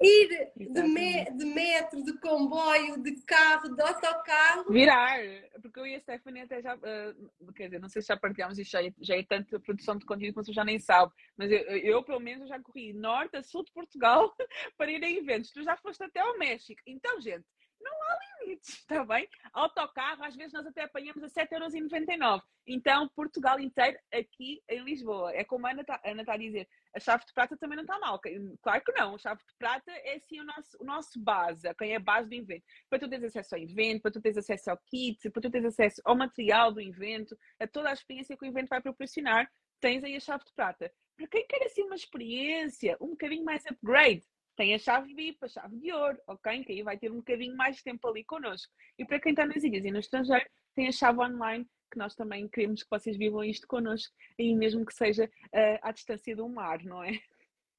[0.00, 4.72] ir de, me, de, metro, de comboio, de carro, de autocarro.
[4.72, 5.18] Virar,
[5.60, 8.58] porque eu e a Stephanie até já, uh, quer dizer, não sei se já partilhamos
[8.58, 11.50] isto, já é, já é tanta produção de conteúdo que você já nem sabe, mas
[11.50, 14.34] eu, eu, pelo menos já corri norte a sul de Portugal
[14.76, 15.52] para ir a eventos.
[15.52, 16.80] Tu já foste até ao México.
[16.86, 17.44] Então, gente,
[17.82, 19.28] não há limites, está bem?
[19.52, 22.42] Autocarro, às vezes nós até apanhamos a 7,99€.
[22.66, 25.32] Então, Portugal inteiro aqui em Lisboa.
[25.34, 27.98] É como a Ana está tá a dizer, a chave de prata também não está
[27.98, 28.20] mal.
[28.62, 31.92] Claro que não, a chave de prata é sim o nosso, o nosso base, quem
[31.92, 32.64] é a base do evento.
[32.88, 35.66] Para tu teres acesso ao evento, para tu teres acesso ao kit, para tu teres
[35.66, 40.04] acesso ao material do evento, a toda a experiência que o evento vai proporcionar, tens
[40.04, 40.92] aí a chave de prata.
[41.16, 44.24] Para quem quer assim uma experiência um bocadinho mais upgrade,
[44.56, 46.64] tem a chave VIP, a chave de ouro, ok?
[46.64, 48.72] Que aí vai ter um bocadinho mais de tempo ali connosco.
[48.98, 52.14] E para quem está nas ilhas e no estrangeiro, tem a chave online, que nós
[52.14, 56.48] também queremos que vocês vivam isto connosco, e mesmo que seja uh, à distância do
[56.48, 57.12] mar, não é?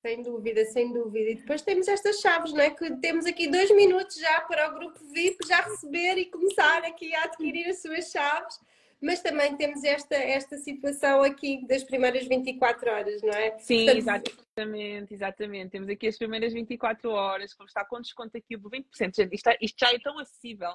[0.06, 1.30] Sem dúvida, sem dúvida.
[1.32, 2.70] E depois temos estas chaves, não é?
[2.70, 7.16] Que temos aqui dois minutos já para o grupo VIP já receber e começar aqui
[7.16, 8.60] a adquirir as suas chaves
[9.04, 13.60] mas também temos esta, esta situação aqui das primeiras 24 horas, não é?
[13.60, 15.72] Sim, Portanto, exatamente, exatamente.
[15.72, 18.86] Temos aqui as primeiras 24 horas, como está com desconto aqui de 20%.
[18.98, 20.72] Gente, isto, isto já é tão acessível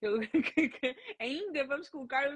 [0.00, 2.28] que, que ainda vamos colocar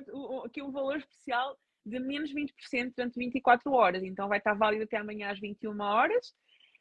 [0.45, 4.05] aqui um valor especial de menos 20% durante 24 horas.
[4.05, 6.33] Então vai estar válido até amanhã às 21 horas.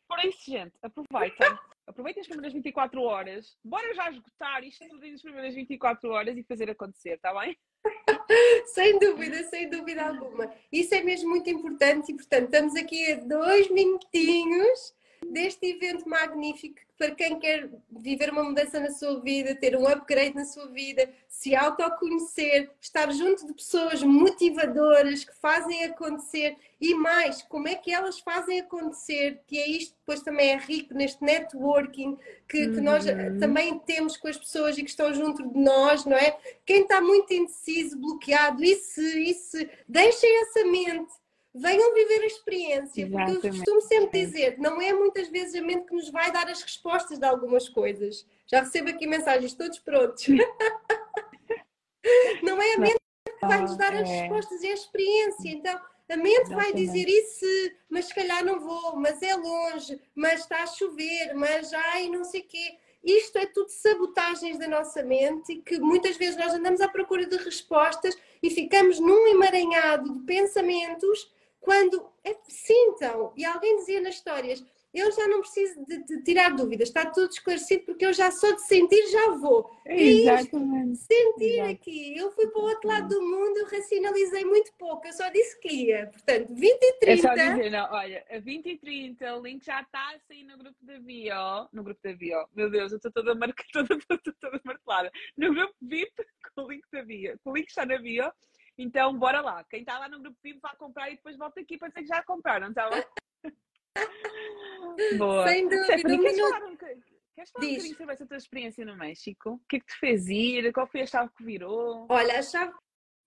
[0.07, 1.57] Por isso, gente, aproveitem.
[1.85, 3.57] Aproveitem as primeiras 24 horas.
[3.63, 7.57] Bora já esgotar isto tudo nas primeiras 24 horas e fazer acontecer, está bem?
[8.73, 10.53] sem dúvida, sem dúvida alguma.
[10.71, 14.93] Isso é mesmo muito importante e, portanto, estamos aqui a dois minutinhos
[15.31, 20.35] deste evento magnífico para quem quer viver uma mudança na sua vida, ter um upgrade
[20.35, 27.41] na sua vida, se autoconhecer, estar junto de pessoas motivadoras que fazem acontecer e mais,
[27.43, 32.17] como é que elas fazem acontecer, que é isto depois também é rico neste networking
[32.47, 33.39] que, que nós uhum.
[33.39, 36.37] também temos com as pessoas e que estão junto de nós, não é?
[36.65, 41.13] Quem está muito indeciso, bloqueado, e se, e se, deixem essa mente
[41.53, 43.33] venham viver a experiência, Exatamente.
[43.33, 46.49] porque eu costumo sempre dizer, não é muitas vezes a mente que nos vai dar
[46.49, 48.25] as respostas de algumas coisas.
[48.47, 50.25] Já recebo aqui mensagens, todos prontos.
[52.41, 52.97] não é a mente
[53.39, 54.21] que vai nos dar as é.
[54.21, 55.49] respostas, é a experiência.
[55.49, 57.45] Então, a mente vai dizer isso,
[57.89, 62.23] mas se calhar não vou, mas é longe, mas está a chover, mas ai, não
[62.23, 62.77] sei o quê.
[63.03, 67.35] Isto é tudo sabotagens da nossa mente que muitas vezes nós andamos à procura de
[67.37, 71.29] respostas e ficamos num emaranhado de pensamentos
[71.63, 76.55] quando é, sintam, e alguém dizia nas histórias, eu já não preciso de, de, tirar
[76.55, 79.71] dúvidas, está tudo esclarecido porque eu já só de sentir já vou.
[79.87, 80.97] Exatamente.
[80.97, 81.71] sentir Exato.
[81.71, 82.15] aqui.
[82.15, 85.59] Eu fui para o outro lado do mundo, eu racionalizei muito pouco, eu só disse
[85.59, 86.07] que ia.
[86.07, 87.11] Portanto, 20 e 30.
[87.11, 90.43] É só dizer, não, olha, a 20 e 30, o link já está a sair
[90.43, 91.69] no grupo da Bio.
[91.71, 95.11] No grupo da Bio, meu Deus, eu estou toda, marcada, toda, toda, toda martelada.
[95.35, 96.23] No grupo VIP,
[96.53, 97.39] com o link da Bio.
[97.43, 98.31] Com o link está na Bio
[98.77, 99.63] então, bora lá.
[99.65, 102.07] Quem está lá no grupo VIP vai comprar e depois volta aqui para dizer que
[102.07, 103.03] já compraram, está bem?
[105.17, 105.47] Boa.
[105.47, 105.83] Sem dúvida.
[105.85, 109.49] Stephanie, queres falar, um, queres falar um bocadinho sobre essa tua experiência no México?
[109.51, 110.71] O que é que te fez ir?
[110.73, 112.07] Qual foi a chave que virou?
[112.09, 112.73] Olha, a chave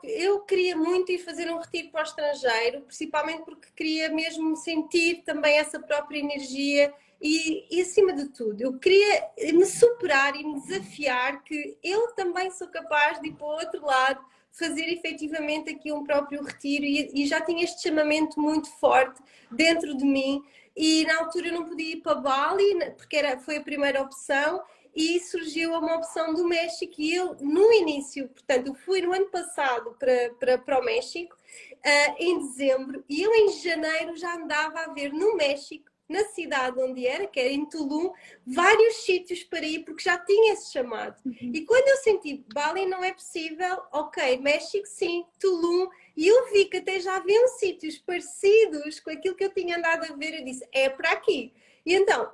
[0.02, 5.22] eu queria muito ir fazer um retiro para o estrangeiro, principalmente porque queria mesmo sentir
[5.24, 10.60] também essa própria energia e, e, acima de tudo, eu queria me superar e me
[10.60, 14.22] desafiar que eu também sou capaz de ir para o outro lado,
[14.58, 19.96] fazer efetivamente aqui um próprio retiro e, e, já tinha este chamamento muito forte dentro
[19.96, 20.42] de mim
[20.74, 24.62] e na altura eu não podia ir para Bali porque era, foi a primeira opção
[24.94, 29.26] e surgiu uma opção do México e eu no início, portanto eu fui no ano
[29.26, 34.80] passado para, para, para o México uh, em dezembro e eu em janeiro já andava
[34.80, 38.12] a ver no México na cidade onde era, que era em Tulum,
[38.46, 41.20] vários sítios para ir, porque já tinha esse chamado.
[41.24, 41.52] Uhum.
[41.54, 46.66] E quando eu senti Bali não é possível, ok, México sim, Tulum E eu vi
[46.66, 50.38] que até já haviam sítios parecidos com aquilo que eu tinha andado a ver.
[50.38, 51.52] Eu disse, é para aqui.
[51.84, 52.30] E então,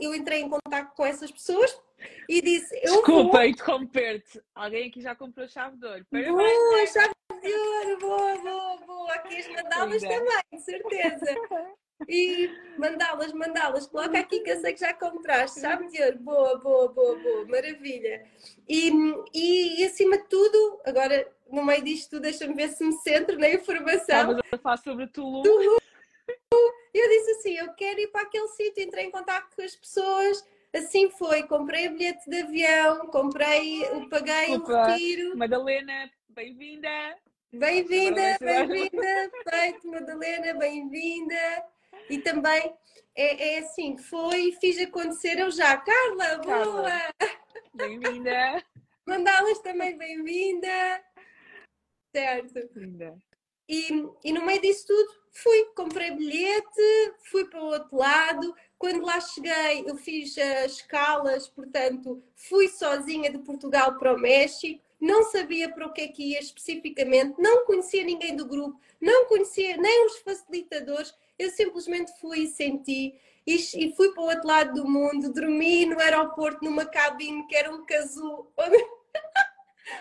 [0.00, 1.76] eu entrei em contato com essas pessoas
[2.28, 3.44] e disse, eu Desculpa vou...
[3.44, 4.40] interromper-te.
[4.54, 6.06] Alguém aqui já comprou chave de ouro.
[6.10, 9.12] Boa, chave de ouro, boa, boa, boa.
[9.14, 11.26] Aqui as mandá-las também, certeza.
[12.08, 13.86] E mandá-las, mandá-las.
[13.86, 15.60] Coloca aqui que eu sei que já compraste.
[15.60, 17.46] Chave de ouro, boa, boa, boa, boa.
[17.46, 18.26] Maravilha.
[18.68, 18.90] E,
[19.32, 23.38] e, e acima de tudo, agora no meio disto tudo, deixa-me ver se me centro
[23.38, 23.98] na informação.
[24.00, 25.42] Estavas a falar sobre Tulum.
[25.42, 25.76] Tulum.
[26.92, 30.44] Eu disse assim, eu quero ir para aquele sítio, entrei em contato com as pessoas,
[30.72, 35.36] assim foi, comprei o bilhete de avião, comprei, paguei Desculpa, o retiro.
[35.36, 37.16] Madalena, bem-vinda!
[37.52, 41.64] Bem-vinda, bem-vinda, feito, Madalena, bem-vinda.
[42.08, 42.74] E também
[43.14, 45.76] é, é assim, foi fiz acontecer eu já.
[45.76, 46.90] Carla, boa!
[47.74, 48.64] Bem-vinda!
[49.06, 51.02] Mandá-las também bem-vinda!
[52.14, 52.70] Certo.
[52.76, 53.16] Linda.
[53.68, 53.88] E,
[54.22, 58.54] e no meio disso tudo, fui, comprei bilhete, fui para o outro lado.
[58.78, 64.82] Quando lá cheguei, eu fiz as escalas, portanto, fui sozinha de Portugal para o México.
[65.00, 69.26] Não sabia para o que é que ia especificamente, não conhecia ninguém do grupo, não
[69.26, 71.14] conhecia nem os facilitadores.
[71.38, 73.14] Eu simplesmente fui e senti
[73.46, 75.32] e, e fui para o outro lado do mundo.
[75.32, 78.52] Dormi no aeroporto numa cabine que era um casulo.
[78.58, 78.76] Onde...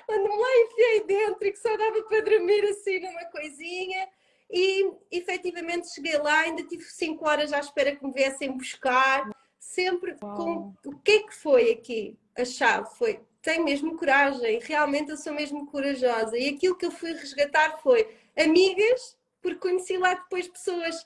[0.07, 4.07] onde me lá enfiei dentro e que só dava para dormir assim numa coisinha.
[4.49, 10.15] E efetivamente cheguei lá, ainda tive 5 horas à espera que me viessem buscar, sempre
[10.19, 12.17] com o que é que foi aqui?
[12.37, 16.37] A chave foi tenho mesmo coragem, realmente eu sou mesmo corajosa.
[16.37, 21.05] E aquilo que eu fui resgatar foi amigas, porque conheci lá depois pessoas.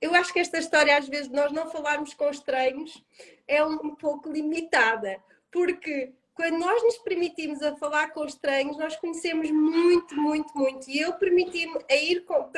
[0.00, 3.02] Eu acho que esta história, às vezes, nós não falarmos com estranhos,
[3.46, 9.50] é um pouco limitada, porque quando nós nos permitimos a falar com estranhos, nós conhecemos
[9.50, 10.90] muito, muito, muito.
[10.90, 12.50] E eu permiti-me a ir com,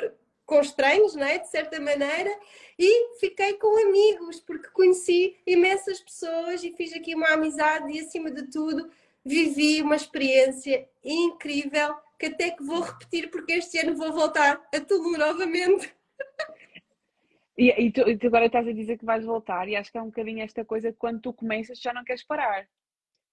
[0.47, 1.39] com estranhos, não é?
[1.39, 2.31] de certa maneira,
[2.79, 8.31] e fiquei com amigos, porque conheci imensas pessoas e fiz aqui uma amizade e, acima
[8.31, 8.91] de tudo,
[9.25, 14.81] vivi uma experiência incrível que até que vou repetir, porque este ano vou voltar a
[14.81, 15.93] Tulum novamente.
[17.57, 19.99] E, e, tu, e tu agora estás a dizer que vais voltar, e acho que
[19.99, 22.69] é um bocadinho esta coisa que quando tu começas já não queres parar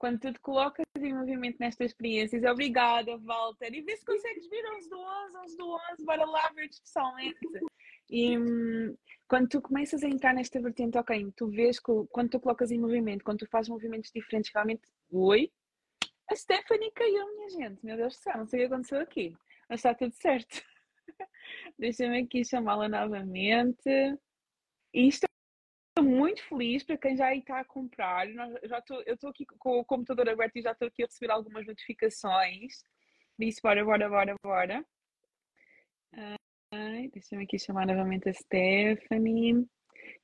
[0.02, 4.66] quando tu te colocas em movimento nestas experiências, obrigada, Walter, e vê se consegues vir
[4.78, 7.38] 11 do 11, 11 do 11, bora lá ver-te pessoalmente.
[8.10, 12.40] E hum, quando tu começas a entrar nesta vertente, ok, tu vês que quando tu
[12.40, 14.82] colocas em movimento, quando tu fazes movimentos diferentes, realmente,
[15.12, 15.52] oi,
[16.28, 19.38] a Stephanie caiu, minha gente, meu Deus do céu, não sei o que aconteceu aqui,
[19.70, 20.64] mas está tudo certo.
[21.78, 23.90] Deixa-me aqui chamá-la novamente.
[24.94, 25.30] E estou
[26.02, 28.28] muito feliz para quem já está a comprar.
[28.32, 31.66] já eu estou aqui com o computador aberto e já estou aqui a receber algumas
[31.66, 32.84] notificações.
[33.38, 34.86] Disse bora, bora, bora, bora.
[37.14, 39.68] Deixa-me aqui chamar novamente a Stephanie.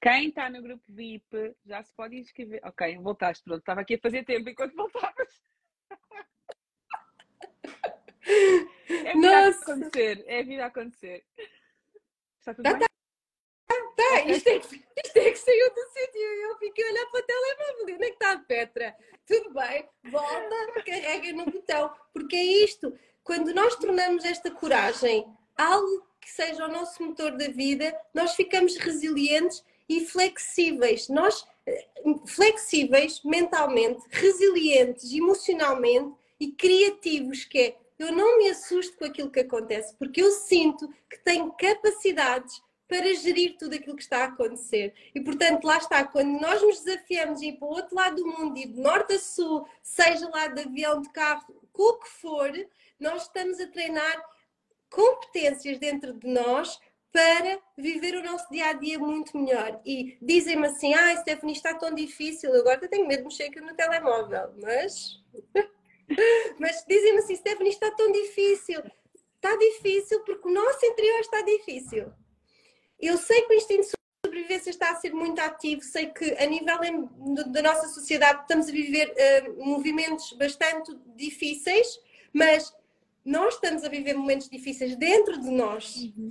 [0.02, 2.62] Quem está no grupo VIP já se pode inscrever.
[2.64, 3.60] Ok, voltaste, pronto.
[3.60, 5.42] Estava aqui a fazer tempo enquanto voltavas.
[8.90, 9.72] É vida Nossa.
[9.72, 10.24] a acontecer.
[10.28, 11.26] É a vida a acontecer.
[12.40, 12.88] Está tudo bem?
[13.98, 17.06] Tá, isto é, que, isto é que saiu do sítio e eu fiquei a olhar
[17.08, 17.96] para o telemóvel.
[17.96, 18.96] Onde é que está a Petra?
[19.26, 21.92] Tudo bem, volta, carrega no botão.
[22.14, 22.94] Porque é isto.
[23.24, 25.26] Quando nós tornamos esta coragem
[25.58, 31.10] algo que seja o nosso motor da vida, nós ficamos resilientes e flexíveis.
[31.10, 31.88] Nós, eh,
[32.28, 39.40] flexíveis mentalmente, resilientes emocionalmente e criativos, que é eu não me assusto com aquilo que
[39.40, 44.94] acontece, porque eu sinto que tenho capacidades para gerir tudo aquilo que está a acontecer.
[45.14, 48.28] E portanto, lá está, quando nós nos desafiamos a ir para o outro lado do
[48.28, 52.10] mundo, ir de norte a sul, seja lá de avião, de carro, com o que
[52.10, 52.52] for,
[53.00, 54.24] nós estamos a treinar
[54.90, 56.80] competências dentro de nós
[57.12, 59.82] para viver o nosso dia a dia muito melhor.
[59.86, 62.54] E dizem-me assim: ah, Stephanie, está tão difícil.
[62.54, 65.20] Agora eu tenho medo de mexer aqui no telemóvel, mas.
[66.60, 68.82] Mas dizem-me assim: Stephanie, está tão difícil.
[69.36, 72.12] Está difícil porque o nosso interior está difícil.
[73.00, 73.92] Eu sei que o instinto de
[74.26, 76.78] sobrevivência está a ser muito ativo, sei que a nível
[77.48, 82.00] da nossa sociedade estamos a viver uh, movimentos bastante difíceis,
[82.34, 82.74] mas
[83.24, 85.96] nós estamos a viver momentos difíceis dentro de nós.
[85.96, 86.30] Uhum.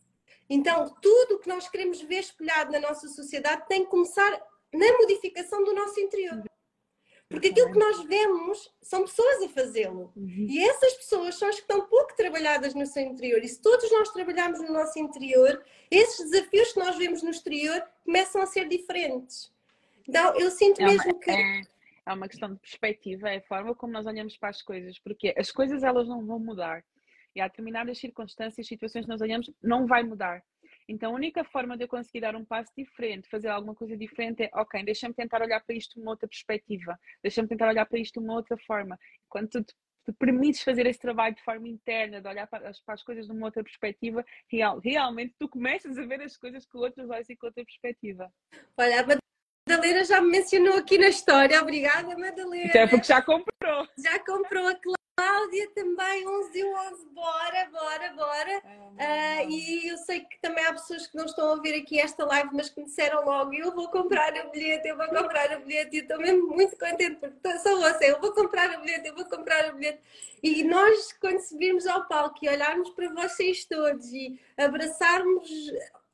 [0.48, 4.30] Então, tudo o que nós queremos ver espelhado na nossa sociedade tem que começar
[4.72, 6.42] na modificação do nosso interior.
[7.28, 10.12] Porque aquilo que nós vemos são pessoas a fazê-lo.
[10.14, 10.46] Uhum.
[10.48, 13.42] E essas pessoas são as que estão pouco trabalhadas no seu interior.
[13.42, 17.82] E se todos nós trabalharmos no nosso interior, esses desafios que nós vemos no exterior
[18.04, 19.52] começam a ser diferentes.
[20.08, 21.30] Então, eu sinto é mesmo uma, que.
[21.30, 21.62] É,
[22.06, 24.96] é uma questão de perspectiva, é a forma como nós olhamos para as coisas.
[25.00, 26.84] Porque as coisas elas não vão mudar.
[27.34, 30.44] e há determinadas circunstâncias, situações que nós olhamos, não vai mudar.
[30.88, 34.44] Então, a única forma de eu conseguir dar um passo diferente, fazer alguma coisa diferente
[34.44, 37.98] é, ok, deixa-me tentar olhar para isto de uma outra perspectiva, deixa-me tentar olhar para
[37.98, 38.98] isto de uma outra forma.
[39.28, 42.94] Quando tu te permites fazer esse trabalho de forma interna, de olhar para as, para
[42.94, 46.78] as coisas de uma outra perspectiva, real, realmente tu começas a ver as coisas com
[46.78, 48.32] outros olhos e com outra perspectiva.
[48.76, 49.18] Olha, a
[49.68, 51.60] Madalena já me mencionou aqui na história.
[51.60, 52.68] Obrigada, Madalena.
[52.68, 53.88] Até porque já comprou.
[53.98, 54.74] Já comprou a
[55.18, 58.58] Cláudia também, 11 e 11, bora, bora, bora.
[58.58, 62.26] Uh, e eu sei que também há pessoas que não estão a ouvir aqui esta
[62.26, 65.64] live, mas que me disseram logo: eu vou comprar o bilhete, eu vou comprar o
[65.64, 65.96] bilhete.
[65.96, 69.14] E eu estou mesmo muito contente, porque sou você, eu vou comprar o bilhete, eu
[69.14, 70.00] vou comprar o bilhete.
[70.42, 75.50] E nós, quando subirmos ao palco e olharmos para vocês todos e abraçarmos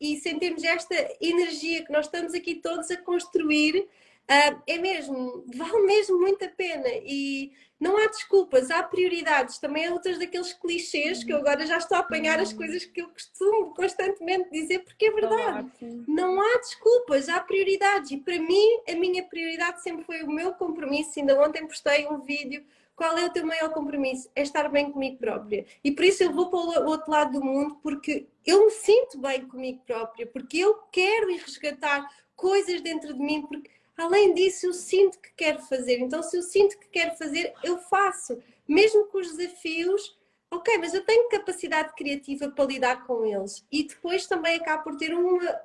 [0.00, 3.88] e sentirmos esta energia que nós estamos aqui todos a construir
[4.28, 7.52] é mesmo, vale mesmo muito a pena e
[7.82, 9.58] não há desculpas, há prioridades.
[9.58, 13.02] Também há outras daqueles clichês que eu agora já estou a apanhar as coisas que
[13.02, 15.68] eu costumo constantemente dizer, porque é verdade.
[16.06, 18.12] Não há desculpas, há prioridades.
[18.12, 21.18] E para mim, a minha prioridade sempre foi o meu compromisso.
[21.18, 22.64] Ainda ontem postei um vídeo.
[22.94, 24.30] Qual é o teu maior compromisso?
[24.36, 25.66] É estar bem comigo própria.
[25.82, 29.18] E por isso eu vou para o outro lado do mundo, porque eu me sinto
[29.18, 34.66] bem comigo própria, porque eu quero ir resgatar coisas dentro de mim, porque Além disso,
[34.66, 35.98] eu sinto que quero fazer.
[35.98, 38.38] Então, se eu sinto que quero fazer, eu faço.
[38.66, 40.16] Mesmo com os desafios,
[40.50, 43.64] ok, mas eu tenho capacidade criativa para lidar com eles.
[43.70, 45.60] E depois também acabo por ter uma,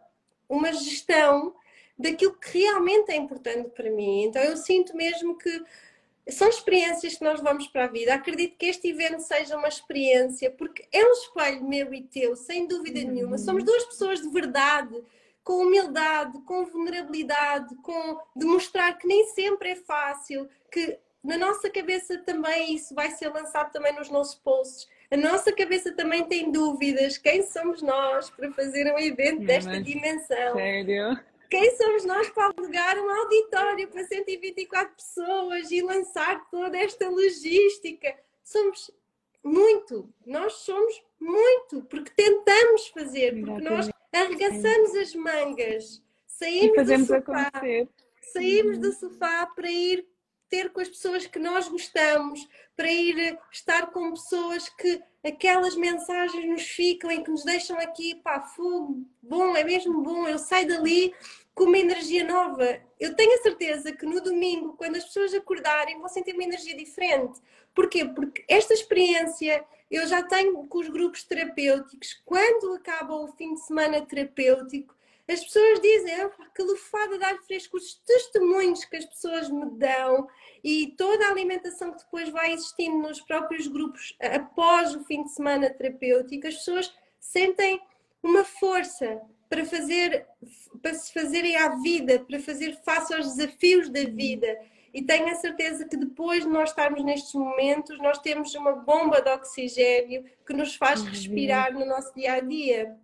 [0.50, 1.56] uma gestão
[1.98, 4.24] daquilo que realmente é importante para mim.
[4.24, 5.64] Então, eu sinto mesmo que
[6.30, 8.14] são experiências que nós vamos para a vida.
[8.14, 12.68] Acredito que este evento seja uma experiência, porque é um espelho meu e teu, sem
[12.68, 13.38] dúvida nenhuma.
[13.38, 15.02] Somos duas pessoas de verdade
[15.48, 22.18] com humildade, com vulnerabilidade, com demonstrar que nem sempre é fácil, que na nossa cabeça
[22.18, 24.90] também isso vai ser lançado também nos nossos posts.
[25.10, 27.18] A nossa cabeça também tem dúvidas.
[27.18, 30.56] Quem somos nós para fazer um evento desta Mas, dimensão?
[30.56, 31.18] Sério?
[31.50, 38.14] Quem somos nós para alugar um auditório para 124 pessoas e lançar toda esta logística?
[38.44, 38.92] Somos
[39.42, 43.90] muito, nós somos muito, porque tentamos fazer, porque nós
[44.22, 47.52] arregaçamos as mangas, saímos do sofá,
[48.34, 50.06] saímos do sofá para ir
[50.50, 56.46] ter com as pessoas que nós gostamos, para ir estar com pessoas que aquelas mensagens
[56.46, 60.68] nos ficam e que nos deixam aqui, pá, fogo, bom, é mesmo bom, eu saio
[60.68, 61.14] dali
[61.54, 62.87] com uma energia nova.
[63.00, 66.76] Eu tenho a certeza que no domingo, quando as pessoas acordarem, vão sentir uma energia
[66.76, 67.40] diferente.
[67.74, 68.06] Porquê?
[68.06, 73.62] Porque esta experiência eu já tenho com os grupos terapêuticos, quando acaba o fim de
[73.62, 74.96] semana terapêutico,
[75.30, 79.66] as pessoas dizem ah, que lufada de ar fresco, os testemunhos que as pessoas me
[79.72, 80.28] dão
[80.64, 85.32] e toda a alimentação que depois vai existindo nos próprios grupos após o fim de
[85.32, 87.82] semana terapêutico, as pessoas sentem
[88.24, 90.26] uma força para fazer
[90.82, 94.48] para se fazerem à vida, para fazer face aos desafios da vida
[94.98, 99.22] e tenho a certeza que depois de nós estarmos nestes momentos, nós temos uma bomba
[99.22, 102.98] de oxigênio que nos faz respirar no nosso dia a dia.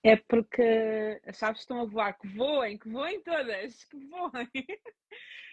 [0.00, 4.48] É porque as chaves estão a voar, que voem, que voem todas, que voem.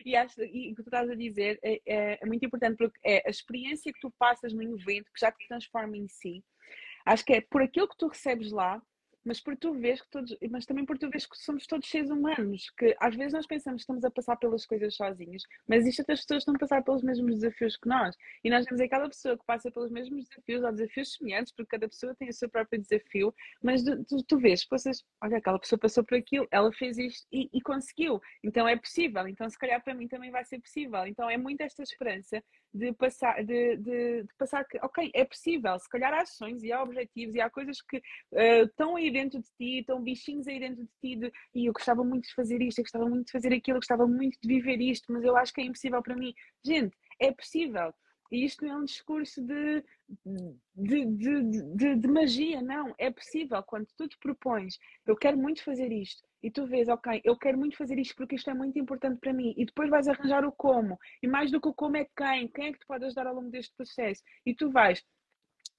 [0.05, 2.99] E, acho, e o que tu estás a dizer é, é, é, muito importante, porque
[3.05, 6.43] é a experiência que tu passas no evento que já te transforma em si.
[7.05, 8.81] Acho que é por aquilo que tu recebes lá,
[9.25, 12.09] mas por tu vês que todos, mas também por tu vês que somos todos seres
[12.09, 16.03] humanos, que às vezes nós pensamos que estamos a passar pelas coisas sozinhos, mas existem
[16.03, 18.15] outras pessoas que estão a passar pelos mesmos desafios que nós.
[18.43, 21.87] E nós temos aquela pessoa que passa pelos mesmos desafios, ou desafios semelhantes, porque cada
[21.87, 25.79] pessoa tem o seu próprio desafio, mas tu, tu, tu vês, vocês, olha, aquela pessoa
[25.79, 29.83] passou por aquilo, ela fez isto e, e conseguiu, então é possível, então se calhar
[29.83, 31.05] para mim também vai ser possível.
[31.07, 32.43] Então é muito esta esperança
[32.73, 36.71] de passar, de, de, de, passar que, ok, é possível, se calhar há sonhos e
[36.71, 40.59] há objetivos e há coisas que uh, estão aí dentro de ti, estão bichinhos aí
[40.59, 43.31] dentro de ti, de, e eu gostava muito de fazer isto, eu gostava muito de
[43.31, 46.15] fazer aquilo, eu gostava muito de viver isto, mas eu acho que é impossível para
[46.15, 46.33] mim.
[46.65, 47.93] Gente, é possível.
[48.33, 49.83] E isto não é um discurso de,
[50.75, 52.93] de, de, de, magia, não.
[52.97, 57.21] É possível quando tu te propões, eu quero muito fazer isto, e tu vês, ok,
[57.23, 60.07] eu quero muito fazer isto porque isto é muito importante para mim, e depois vais
[60.07, 62.87] arranjar o como, e mais do que o como é quem, quem é que te
[62.87, 65.05] pode ajudar ao longo deste processo, e tu vais,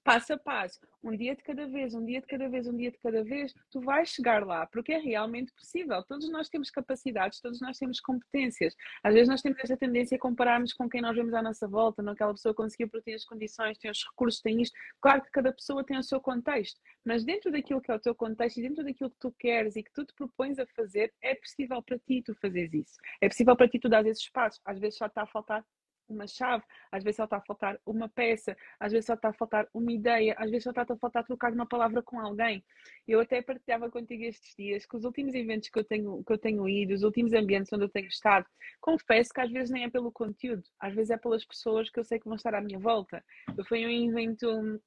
[0.05, 2.91] passo a passo, um dia de cada vez, um dia de cada vez, um dia
[2.91, 6.03] de cada vez, tu vais chegar lá, porque é realmente possível.
[6.03, 8.75] Todos nós temos capacidades, todos nós temos competências.
[9.03, 12.03] Às vezes nós temos essa tendência a compararmos com quem nós vemos à nossa volta,
[12.03, 14.77] não aquela pessoa conseguiu porque tem as condições, tem os recursos, tem isto.
[15.01, 18.13] Claro que cada pessoa tem o seu contexto, mas dentro daquilo que é o teu
[18.13, 21.33] contexto e dentro daquilo que tu queres e que tu te propões a fazer, é
[21.33, 22.93] possível para ti tu fazeres isso.
[23.19, 24.61] É possível para ti tu dar esses passos.
[24.63, 25.65] Às vezes só está a faltar
[26.07, 29.33] uma chave, às vezes só está a faltar uma peça, às vezes só está a
[29.33, 32.63] faltar uma ideia, às vezes só está a faltar trocar uma palavra com alguém.
[33.07, 36.37] Eu até partilhava contigo estes dias que os últimos eventos que eu tenho, que eu
[36.37, 38.45] tenho ido, os últimos ambientes onde eu tenho estado,
[38.79, 42.03] confesso que às vezes nem é pelo conteúdo, às vezes é pelas pessoas que eu
[42.03, 43.23] sei que vão estar à minha volta.
[43.57, 44.81] Eu fui a um evento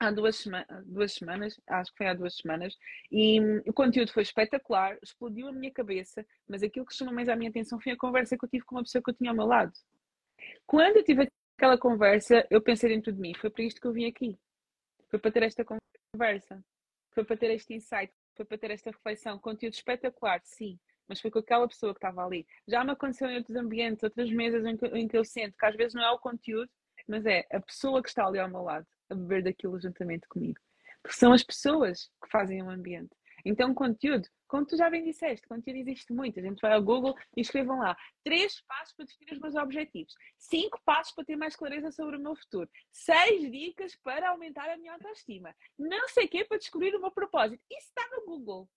[0.00, 2.76] há duas, sema duas semanas, acho que foi há duas semanas,
[3.10, 7.36] e o conteúdo foi espetacular, explodiu a minha cabeça, mas aquilo que chamou mais a
[7.36, 9.36] minha atenção foi a conversa que eu tive com uma pessoa que eu tinha ao
[9.36, 9.72] meu lado.
[10.66, 13.92] Quando eu tive aquela conversa, eu pensei dentro de mim, foi para isto que eu
[13.92, 14.38] vim aqui.
[15.08, 16.64] Foi para ter esta conversa,
[17.12, 19.38] foi para ter este insight, foi para ter esta reflexão.
[19.38, 20.78] Conteúdo espetacular, sim,
[21.08, 22.46] mas foi com aquela pessoa que estava ali.
[22.66, 25.66] Já me aconteceu em outros ambientes, outras mesas em que, em que eu sinto que
[25.66, 26.70] às vezes não é o conteúdo,
[27.06, 30.58] mas é a pessoa que está ali ao meu lado a beber daquilo juntamente comigo.
[31.02, 33.14] Porque são as pessoas que fazem o ambiente.
[33.44, 36.38] Então, conteúdo, como tu já bem disseste, conteúdo existe muito.
[36.38, 40.14] A gente vai ao Google e escrevam lá três passos para definir os meus objetivos,
[40.38, 44.76] cinco passos para ter mais clareza sobre o meu futuro, seis dicas para aumentar a
[44.76, 47.62] minha autoestima, não sei o quê para descobrir o meu propósito.
[47.70, 48.68] Isso está no Google.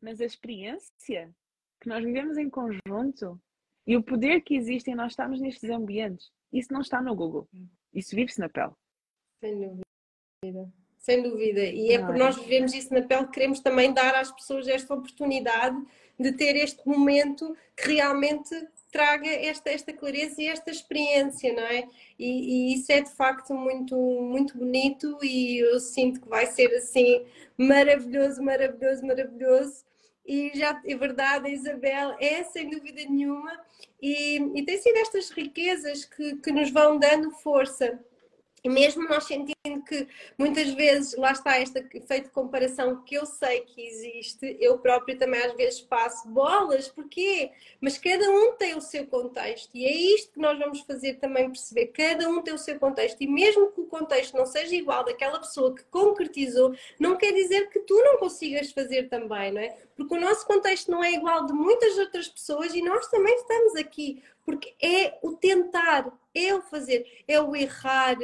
[0.00, 1.34] Mas a experiência
[1.80, 3.40] que nós vivemos em conjunto
[3.86, 7.48] e o poder que existe em nós estarmos nestes ambientes, isso não está no Google.
[7.92, 8.72] Isso vive-se na pele.
[9.40, 10.85] Sem dúvida.
[11.06, 11.62] Sem dúvida.
[11.62, 14.92] E é por nós vivemos isso na pele que queremos também dar às pessoas esta
[14.92, 15.76] oportunidade
[16.18, 18.50] de ter este momento que realmente
[18.90, 21.88] traga esta, esta clareza e esta experiência, não é?
[22.18, 26.74] E, e, isso é de facto muito, muito bonito e eu sinto que vai ser
[26.74, 27.24] assim
[27.56, 29.84] maravilhoso, maravilhoso, maravilhoso.
[30.26, 33.60] E já é verdade, Isabel, é sem dúvida nenhuma,
[34.02, 37.96] e, e tem sido estas riquezas que, que nos vão dando força
[38.68, 39.56] mesmo nós sentindo
[39.86, 40.06] que
[40.38, 45.16] muitas vezes, lá está este efeito de comparação que eu sei que existe, eu própria
[45.16, 47.50] também às vezes passo bolas, porquê?
[47.80, 51.46] Mas cada um tem o seu contexto e é isto que nós vamos fazer também
[51.46, 51.86] perceber.
[51.88, 55.38] Cada um tem o seu contexto e mesmo que o contexto não seja igual daquela
[55.38, 59.76] pessoa que concretizou, não quer dizer que tu não consigas fazer também, não é?
[59.96, 63.76] Porque o nosso contexto não é igual de muitas outras pessoas e nós também estamos
[63.76, 68.16] aqui, porque é o tentar, é o fazer, é o errar,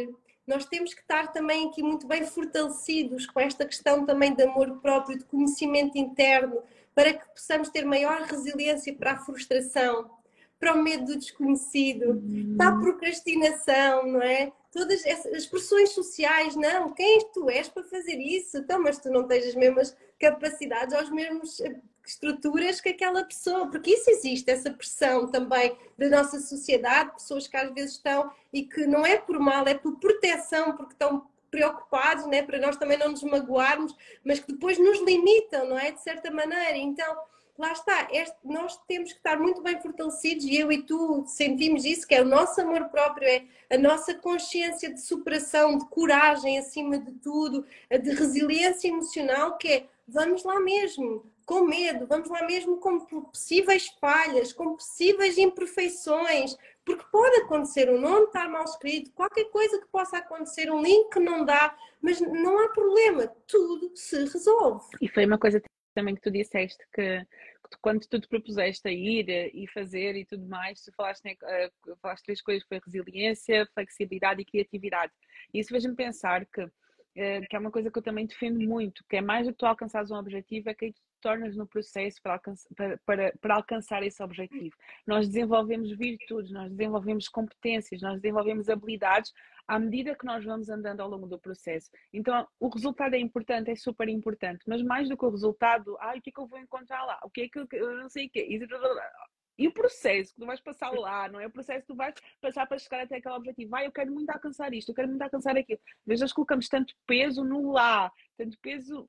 [0.46, 4.80] nós temos que estar também aqui muito bem fortalecidos com esta questão também de amor
[4.80, 6.62] próprio, de conhecimento interno,
[6.94, 10.10] para que possamos ter maior resiliência para a frustração,
[10.58, 12.54] para o medo do desconhecido, uhum.
[12.56, 14.52] para a procrastinação, não é?
[14.70, 18.58] Todas as pressões sociais, não, quem tu és para fazer isso?
[18.58, 21.60] Então, mas tu não tens as mesmas capacidades ou os mesmos
[22.06, 27.56] estruturas que aquela pessoa, porque isso existe, essa pressão também da nossa sociedade, pessoas que
[27.56, 32.26] às vezes estão e que não é por mal, é por proteção, porque estão preocupados,
[32.26, 33.94] né, para nós também não nos magoarmos,
[34.24, 35.90] mas que depois nos limitam, não é?
[35.90, 36.78] De certa maneira.
[36.78, 37.14] Então,
[37.58, 41.84] lá está, este, nós temos que estar muito bem fortalecidos e eu e tu sentimos
[41.84, 46.58] isso, que é o nosso amor próprio, é a nossa consciência de superação, de coragem
[46.58, 52.46] acima de tudo, de resiliência emocional, que é vamos lá mesmo, com medo, vamos lá
[52.46, 59.12] mesmo com possíveis falhas, com possíveis imperfeições, porque pode acontecer um nome estar mal escrito,
[59.12, 63.92] qualquer coisa que possa acontecer, um link que não dá, mas não há problema, tudo
[63.94, 64.84] se resolve.
[65.00, 65.62] E foi uma coisa
[65.94, 67.26] também que tu disseste que
[67.80, 71.96] quando tu te propuseste a ir e fazer e tudo mais, tu falaste, né, uh,
[72.00, 75.12] falaste três coisas, foi resiliência, flexibilidade e criatividade.
[75.54, 76.66] E isso fez-me pensar que,
[77.14, 79.66] que é uma coisa que eu também defendo muito, que é mais do que tu
[79.66, 84.22] alcançares um objetivo, é que tornas no processo para alcançar, para, para, para alcançar esse
[84.22, 84.74] objetivo.
[85.06, 89.32] Nós desenvolvemos virtudes, nós desenvolvemos competências, nós desenvolvemos habilidades
[89.66, 91.88] à medida que nós vamos andando ao longo do processo.
[92.12, 96.14] Então, o resultado é importante, é super importante, mas mais do que o resultado, ah,
[96.16, 97.20] o que é que eu vou encontrar lá?
[97.22, 98.46] O que é que eu, eu não sei o quê?
[99.58, 101.46] E o processo que tu vais passar lá, não é?
[101.46, 103.70] O processo que tu vais passar para chegar até aquele objetivo.
[103.70, 105.80] Vai, eu quero muito alcançar isto, eu quero muito alcançar aquilo.
[106.06, 109.08] Vezes nós colocamos tanto peso no lá, tanto peso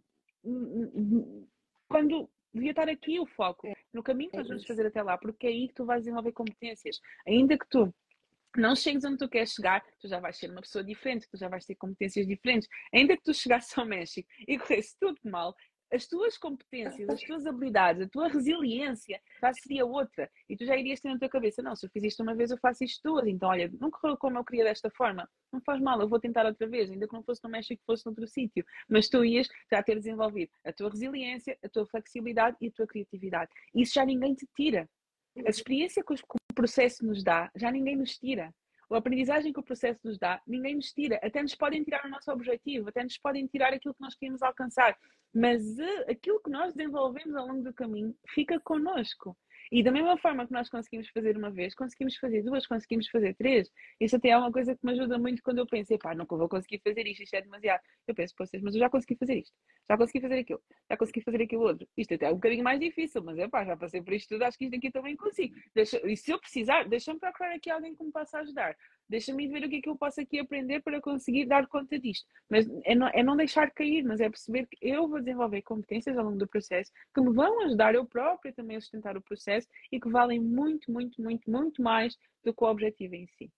[1.87, 5.17] quando devia estar aqui o foco, é, no caminho que nós vamos fazer até lá,
[5.17, 6.99] porque é aí que tu vais desenvolver competências.
[7.25, 7.93] Ainda que tu
[8.55, 11.47] não chegues onde tu queres chegar, tu já vais ser uma pessoa diferente, tu já
[11.47, 12.69] vais ter competências diferentes.
[12.93, 15.55] Ainda que tu chegasses ao México e corresse tudo mal,
[15.93, 20.29] as tuas competências, as tuas habilidades, a tua resiliência já seria outra.
[20.49, 22.49] E tu já irias ter na tua cabeça, não, se eu fiz isto uma vez,
[22.49, 23.27] eu faço isto duas.
[23.27, 25.29] Então, olha, não correu como eu queria desta forma.
[25.51, 28.05] Não faz mal, eu vou tentar outra vez, ainda que não fosse no México, fosse
[28.05, 28.65] noutro sítio.
[28.89, 32.87] Mas tu ias já ter desenvolvido a tua resiliência, a tua flexibilidade e a tua
[32.87, 33.51] criatividade.
[33.75, 34.89] Isso já ninguém te tira.
[35.45, 36.17] A experiência que o
[36.55, 38.53] processo nos dá, já ninguém nos tira
[38.95, 41.19] a aprendizagem que o processo nos dá, ninguém nos tira.
[41.23, 44.41] Até nos podem tirar o nosso objetivo, até nos podem tirar aquilo que nós queremos
[44.41, 44.97] alcançar.
[45.33, 49.35] Mas uh, aquilo que nós desenvolvemos ao longo do caminho fica connosco.
[49.71, 53.33] E da mesma forma que nós conseguimos fazer uma vez, conseguimos fazer duas, conseguimos fazer
[53.35, 53.69] três.
[53.99, 56.49] Isso até é uma coisa que me ajuda muito quando eu penso, pá, nunca vou
[56.49, 57.81] conseguir fazer isto, isto é demasiado.
[58.07, 59.53] Eu penso, vocês, mas eu já consegui fazer isto,
[59.89, 61.87] já consegui fazer aquilo, já consegui fazer aquilo outro.
[61.97, 64.43] Isto até é um bocadinho mais difícil, mas é pá, já passei por isto tudo,
[64.43, 65.55] acho que isto aqui também consigo.
[65.73, 68.75] Deixa, e se eu precisar, deixa-me procurar aqui alguém que me possa ajudar.
[69.07, 72.25] Deixa-me ver o que é que eu posso aqui aprender para conseguir dar conta disto.
[72.49, 76.17] Mas é não, é não deixar cair, mas é perceber que eu vou desenvolver competências
[76.17, 79.67] ao longo do processo que me vão ajudar eu própria também a sustentar o processo
[79.91, 83.51] e que valem muito, muito, muito, muito mais do que o objetivo em si.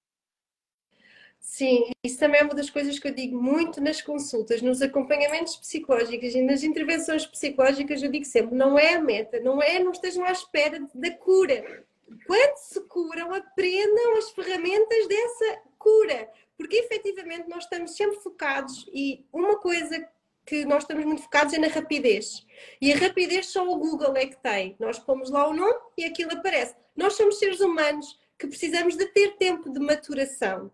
[1.40, 5.56] Sim, isso também é uma das coisas que eu digo muito nas consultas, nos acompanhamentos
[5.56, 9.92] psicológicos e nas intervenções psicológicas, eu digo sempre, não é a meta, não é, não
[9.92, 11.86] estejam à espera da cura.
[12.26, 19.26] Quando se curam, aprendam as ferramentas dessa cura, porque efetivamente nós estamos sempre focados e
[19.34, 20.08] uma coisa
[20.46, 22.46] que nós estamos muito focados é na rapidez.
[22.80, 24.76] E a rapidez só o Google é que tem.
[24.80, 26.76] Nós pomos lá o nome e aquilo aparece.
[26.96, 30.72] Nós somos seres humanos que precisamos de ter tempo de maturação.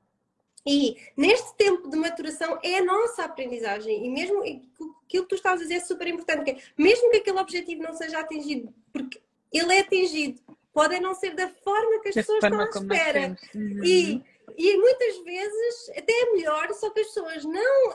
[0.65, 4.05] E neste tempo de maturação é a nossa aprendizagem.
[4.05, 7.39] E mesmo aquilo que tu estás a dizer é super importante, é, mesmo que aquele
[7.39, 9.21] objetivo não seja atingido, porque
[9.51, 10.41] ele é atingido,
[10.73, 13.37] pode não ser da forma que as da pessoas estão à espera.
[13.53, 13.83] Uhum.
[13.83, 14.23] E,
[14.57, 17.93] e muitas vezes até é melhor, só que as pessoas não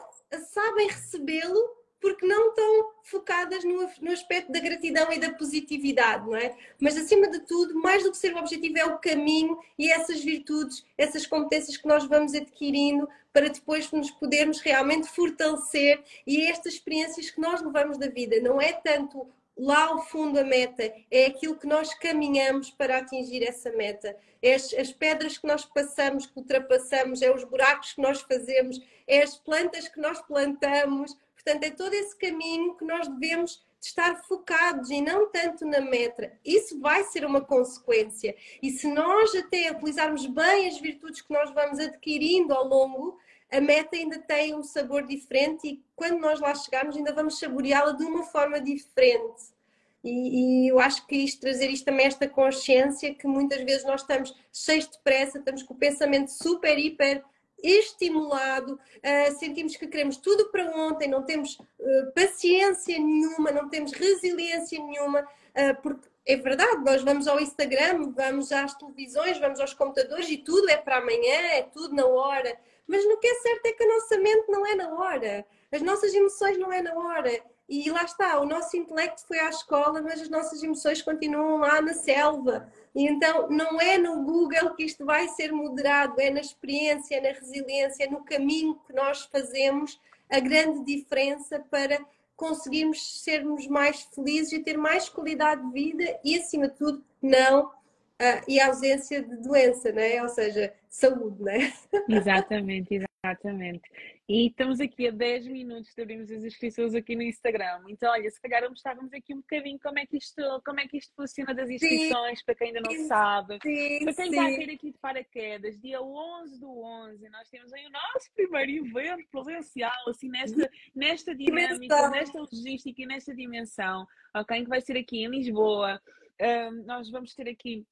[0.52, 6.36] sabem recebê-lo porque não estão focadas no, no, aspecto da gratidão e da positividade, não
[6.36, 6.54] é?
[6.78, 10.22] Mas acima de tudo, mais do que ser o objetivo, é o caminho e essas
[10.22, 16.50] virtudes, essas competências que nós vamos adquirindo para depois nos podermos realmente fortalecer e é
[16.50, 18.40] estas experiências que nós levamos da vida.
[18.40, 23.42] Não é tanto lá ao fundo a meta, é aquilo que nós caminhamos para atingir
[23.42, 24.16] essa meta.
[24.42, 28.80] É as, as, pedras que nós passamos, que ultrapassamos, é os buracos que nós fazemos,
[29.06, 34.20] é as plantas que nós plantamos, Portanto, é todo esse caminho que nós devemos estar
[34.24, 36.32] focados e não tanto na meta.
[36.44, 38.34] Isso vai ser uma consequência.
[38.60, 43.16] E se nós até utilizarmos bem as virtudes que nós vamos adquirindo ao longo,
[43.50, 47.92] a meta ainda tem um sabor diferente e quando nós lá chegarmos ainda vamos saboreá-la
[47.92, 49.54] de uma forma diferente.
[50.02, 54.02] E, e, eu acho que isto, trazer isto também, esta consciência que muitas vezes nós
[54.02, 57.24] estamos cheios de pressa, estamos com o pensamento super, hiper
[57.62, 63.92] estimulado, uh, sentimos que queremos tudo para ontem, não temos uh, paciência nenhuma, não temos
[63.92, 69.72] resiliência nenhuma, uh, porque é verdade, nós vamos ao Instagram, vamos às televisões, vamos aos
[69.72, 72.56] computadores e tudo é para amanhã, é tudo na hora.
[72.86, 75.82] Mas no que é certo é que a nossa mente não é na hora, as
[75.82, 77.30] nossas emoções não é na hora.
[77.68, 81.80] E lá está, o nosso intelecto foi à escola, mas as nossas emoções continuam lá
[81.82, 82.72] na selva.
[82.94, 87.30] E então não é no Google que isto vai ser moderado, é na experiência, na
[87.30, 91.98] resiliência, no caminho que nós fazemos a grande diferença para
[92.36, 97.72] conseguirmos sermos mais felizes e ter mais qualidade de vida e, acima de tudo, não
[98.20, 100.22] uh, e a ausência de doença, né?
[100.22, 101.42] ou seja, saúde.
[101.42, 101.72] Né?
[102.08, 103.90] Exatamente, exatamente.
[104.28, 107.82] E estamos aqui a 10 minutos de abrirmos as inscrições aqui no Instagram.
[107.88, 110.96] Então, olha, se calhar mostrávamos aqui um bocadinho como é que isto, como é que
[110.96, 113.58] isto funciona das inscrições, sim, para quem ainda não sim, sabe.
[113.62, 117.86] Sim, para quem vai vir aqui de paraquedas, dia 11 do 11, nós temos aí
[117.86, 124.62] o nosso primeiro evento presencial, assim, nesta, nesta dinâmica, nesta logística e nesta dimensão, ok?
[124.62, 126.00] Que vai ser aqui em Lisboa.
[126.40, 127.86] Um, nós vamos ter aqui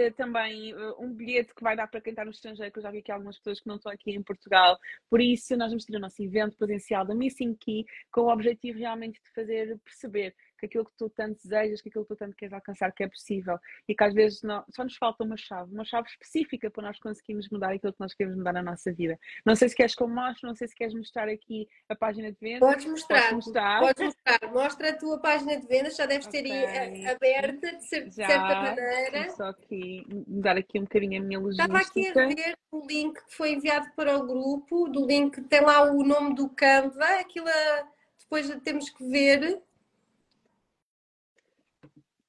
[0.00, 2.82] eh, também uh, um bilhete que vai dar para quem está no estrangeiro, que eu
[2.82, 4.78] já vi aqui algumas pessoas que não estão aqui em Portugal.
[5.10, 8.78] Por isso, nós vamos ter o nosso evento presencial da Missing Key com o objetivo
[8.78, 12.36] realmente de fazer perceber que aquilo que tu tanto desejas, que aquilo que tu tanto
[12.36, 15.72] queres alcançar, que é possível e que às vezes não, só nos falta uma chave,
[15.72, 19.18] uma chave específica para nós conseguirmos mudar aquilo que nós queremos mudar na nossa vida.
[19.44, 22.30] Não sei se queres que eu mostre, não sei se queres mostrar aqui a página
[22.32, 22.60] de vendas.
[22.60, 23.80] Podes mostrar, Podes mostrar.
[23.80, 24.52] Podes mostrar.
[24.52, 29.30] Mostra a tua página de vendas, já deves ter aí aberta de, certa maneira.
[29.30, 31.78] Só aqui mudar aqui um bocadinho a minha logística.
[31.78, 35.60] Estava aqui a ver o link que foi enviado para o grupo, do link tem
[35.60, 37.48] lá o nome do Canva, aquilo
[38.18, 39.62] depois temos que ver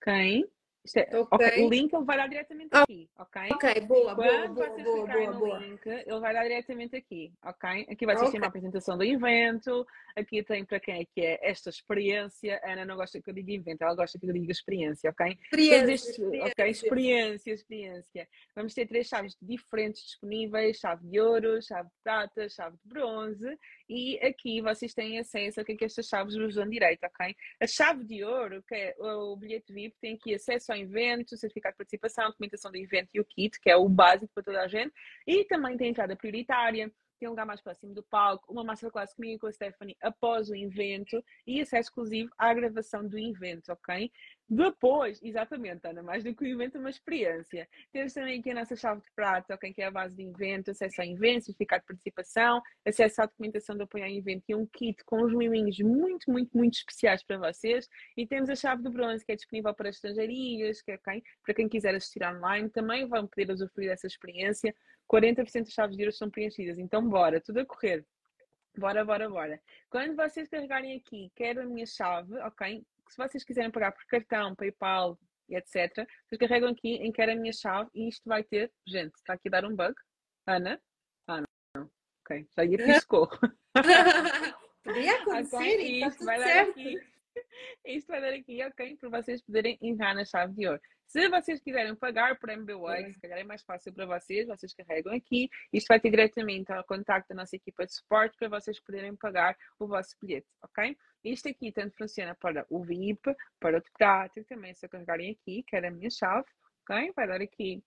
[0.09, 0.49] quem
[0.95, 1.47] é, okay.
[1.47, 1.65] okay.
[1.65, 3.41] O link ele vai dar diretamente aqui, ok?
[3.51, 7.85] Ok, boa, Quando boa, vocês boa, boa, no link, ele vai dar diretamente aqui, ok?
[7.89, 8.39] Aqui vai ser okay.
[8.41, 9.85] a apresentação do evento,
[10.15, 12.59] aqui tem para quem é que é esta experiência.
[12.63, 15.37] A Ana não gosta que eu diga evento, ela gosta que eu diga experiência, ok?
[15.43, 16.47] Experiência, experiência.
[16.47, 18.27] Ok, experiência, experiência.
[18.55, 23.57] Vamos ter três chaves diferentes disponíveis, chave de ouro, chave de prata, chave de bronze
[23.89, 27.35] e aqui vocês têm acesso a que, é que estas chaves vos dão direito, ok?
[27.59, 31.73] A chave de ouro, que é o bilhete VIP, tem aqui acesso ao evento, certificado
[31.73, 34.67] de participação, documentação do evento e o kit, que é o básico para toda a
[34.67, 34.93] gente,
[35.25, 39.35] e também tem entrada prioritária, tem um lugar mais próximo do palco, uma masterclass comigo
[39.35, 44.11] e com a Stephanie após o evento e acesso exclusivo à gravação do evento, ok?
[44.51, 47.69] Depois, exatamente, Ana, mais do que o evento, é uma experiência.
[47.91, 50.71] Temos também aqui a nossa chave de prata, okay, que é a base de evento,
[50.71, 54.65] acesso a eventos, certificado de participação, acesso à documentação de apoio ao evento e um
[54.65, 57.87] kit com uns miminhos muito, muito, muito especiais para vocês.
[58.17, 61.53] E temos a chave de bronze, que é disponível para estrangeiras, que é quem, para
[61.53, 64.73] quem quiser assistir online, também vão poder usufruir dessa experiência.
[65.11, 68.05] 40% das chaves de ouro são preenchidas, então bora, tudo a correr.
[68.77, 69.61] Bora, bora, bora.
[69.89, 72.85] Quando vocês carregarem aqui, quero a minha chave, ok?
[73.09, 77.35] se vocês quiserem pagar por cartão, PayPal e etc., vocês carregam aqui em quero a
[77.35, 78.71] minha chave e isto vai ter.
[78.87, 79.93] Gente, está aqui a dar um bug.
[80.45, 80.79] Ana?
[81.27, 81.41] Ah,
[81.75, 81.89] não.
[82.23, 83.39] Ok, já ia pedir socorro.
[84.83, 86.99] Podia acontecer okay, isto vai dar aqui.
[87.85, 90.81] Isto vai dar aqui, ok, para vocês poderem entrar na chave de ouro.
[91.09, 95.11] Se vocês quiserem pagar por MBWay, se calhar é mais fácil para vocês, vocês carregam
[95.11, 95.49] aqui.
[95.73, 99.57] Isto vai ter diretamente ao contacto da nossa equipa de suporte para vocês poderem pagar
[99.79, 100.95] o vosso bilhete, ok?
[101.23, 105.75] Isto aqui tanto funciona para o VIP, para o prático, também se carregarem aqui, que
[105.75, 106.45] era a minha chave,
[106.83, 107.11] ok?
[107.15, 107.83] Vai dar aqui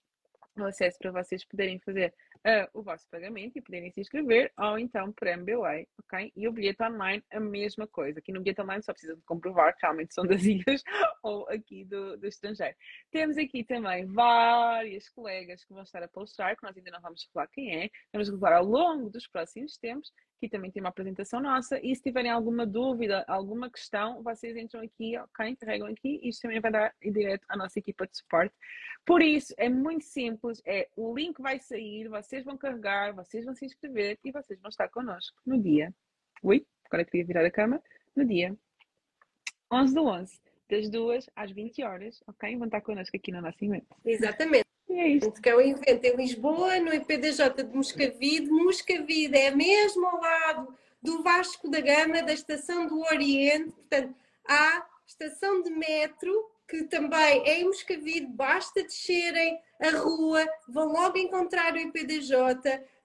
[0.57, 2.13] o acesso para vocês poderem fazer
[2.45, 6.31] uh, o vosso pagamento e poderem se inscrever, ou então por MBWay, ok?
[6.35, 8.19] E o bilhete online, a mesma coisa.
[8.19, 10.83] Aqui no bilhete online só precisa de comprovar que realmente são das ilhas
[11.21, 12.75] ou aqui do, do estrangeiro.
[13.11, 17.25] Temos aqui também várias colegas que vão estar a palestrar, que nós ainda não vamos
[17.27, 21.39] revelar quem é, vamos revelar ao longo dos próximos tempos, Aqui também tem uma apresentação
[21.39, 21.79] nossa.
[21.81, 25.55] E se tiverem alguma dúvida, alguma questão, vocês entram aqui, ok?
[25.55, 28.53] Carregam aqui e isto também vai dar em direto à nossa equipa de suporte.
[29.05, 30.61] Por isso, é muito simples.
[30.65, 34.69] É, o link vai sair, vocês vão carregar, vocês vão se inscrever e vocês vão
[34.69, 35.93] estar connosco no dia.
[36.41, 37.81] Ui, agora queria virar a cama.
[38.15, 38.55] No dia
[39.71, 42.55] 11 do 11, das 2 às 20 horas, ok?
[42.57, 43.57] Vão estar connosco aqui no nosso.
[44.05, 44.62] Exatamente.
[44.95, 45.33] É isto.
[45.43, 48.49] É um evento em Lisboa, no IPDJ de Moscavide.
[48.49, 53.71] Moscavide é mesmo ao lado do Vasco da Gama, da Estação do Oriente.
[53.71, 54.15] Portanto,
[54.47, 56.31] há estação de metro,
[56.67, 62.35] que também é em Moscavide, basta descerem a rua, vão logo encontrar o IPDJ.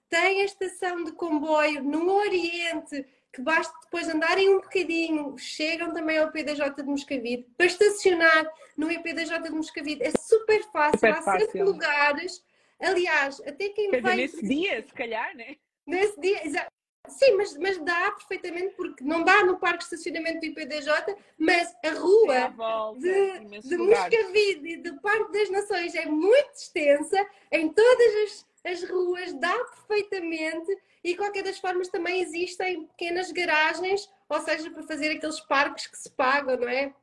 [0.09, 6.17] Tem a estação de comboio no Oriente, que basta depois andarem um bocadinho, chegam também
[6.17, 7.45] ao IPDJ de Moscavide.
[7.57, 11.45] Para estacionar no IPDJ de Moscavide é super fácil, super há fácil.
[11.45, 12.43] sempre lugares.
[12.79, 14.15] Aliás, até quem Quer vai.
[14.15, 15.57] Dizer, nesse dia, se calhar, né?
[15.85, 16.71] Nesse dia, exato.
[17.07, 21.75] Sim, mas, mas dá perfeitamente, porque não dá no parque de estacionamento do IPDJ, mas
[21.83, 27.69] a rua volta, de, de Moscavide e do Parque das Nações é muito extensa, em
[27.69, 34.39] todas as, as ruas dá perfeitamente e, qualquer das formas, também existem pequenas garagens, ou
[34.41, 36.93] seja, para fazer aqueles parques que se pagam, não é?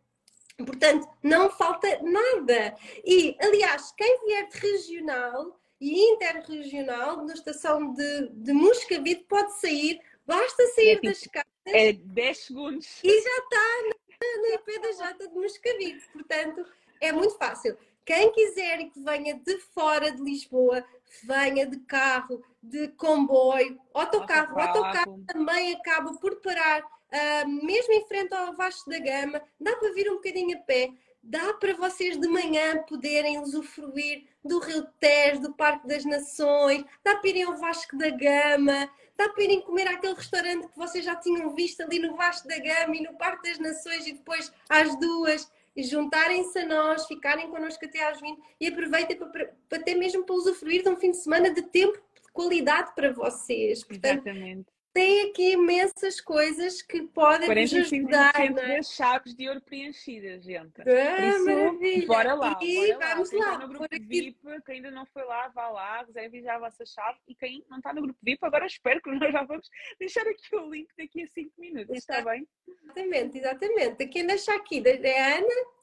[0.59, 2.75] Portanto, não falta nada.
[3.05, 10.01] E, aliás, quem vier de regional e interregional, na estação de, de Moscavide, pode sair,
[10.27, 11.47] basta sair é, tipo, das casas.
[11.67, 13.01] É 10 segundos.
[13.05, 16.03] E já está no, no IPDJ de Moscavide.
[16.13, 16.67] Portanto,
[17.01, 17.77] é muito fácil.
[18.07, 20.85] Quem quiser e que venha de fora de Lisboa,
[21.25, 24.59] venha de carro, de comboio, autocarro.
[24.59, 26.83] Autocarro, autocarro também acaba por parar,
[27.13, 30.91] uh, mesmo em frente ao Vasco da Gama, dá para vir um bocadinho a pé.
[31.23, 37.17] Dá para vocês de manhã poderem usufruir do Rio Tejo, do Parque das Nações, dá
[37.17, 41.17] para irem ao Vasco da Gama, dá para irem comer àquele restaurante que vocês já
[41.17, 44.97] tinham visto ali no Vasco da Gama e no Parque das Nações e depois às
[45.01, 50.25] duas juntarem-se a nós, ficarem connosco até às 20 e aproveitem para, para, até mesmo
[50.25, 53.85] para usufruir de um fim de semana de tempo de qualidade para vocês.
[53.85, 54.76] Portanto, Exatamente.
[54.97, 58.33] Tem aqui imensas coisas que podem vos ajudar.
[58.49, 60.81] Não das chaves de ouro preenchidas, gente.
[60.81, 62.07] Ah, isso, maravilha.
[62.07, 63.51] Bora lá, e bora vamos lá.
[63.51, 63.59] lá.
[63.59, 67.19] no grupo VIP, quem ainda não foi lá, vá lá, reserve já a vossa chave.
[67.29, 69.69] E quem não está no grupo VIP, agora espero que nós já vamos
[69.99, 72.49] deixar aqui o link daqui a 5 minutos, está bem?
[72.67, 74.07] Exatamente, exatamente.
[74.07, 75.76] Quem deixa aqui é a Ana.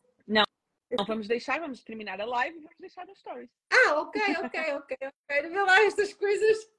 [0.97, 3.49] Não, vamos deixar, vamos terminar a live e vamos deixar as stories.
[3.71, 5.49] Ah, ok, ok, ok, ok.
[5.49, 6.69] Vê lá estas coisas.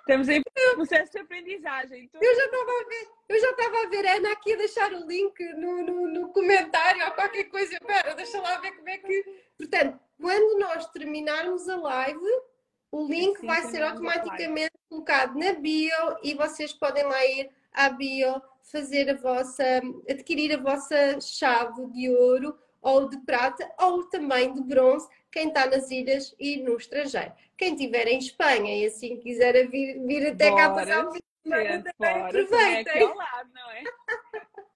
[0.00, 0.42] Estamos em
[0.74, 2.04] processo de aprendizagem.
[2.04, 2.20] Então...
[2.22, 4.92] Eu já estava a ver, eu já estava a ver a Ana aqui a deixar
[4.92, 7.74] o link no, no, no comentário ou qualquer coisa.
[7.74, 9.24] Espera, deixa lá ver como é que.
[9.56, 12.42] Portanto, quando nós terminarmos a live,
[12.90, 17.88] o link Sim, vai ser automaticamente colocado na bio e vocês podem lá ir à
[17.88, 24.52] bio fazer a vossa, adquirir a vossa chave de ouro ou de prata ou também
[24.52, 27.32] de bronze, quem está nas ilhas e no estrangeiro.
[27.56, 31.18] Quem estiver em Espanha e assim quiser vir, vir até bora, cá passar um fim
[31.18, 32.74] de semana, também aproveitem.
[32.74, 33.82] É aqui ao lado, não é?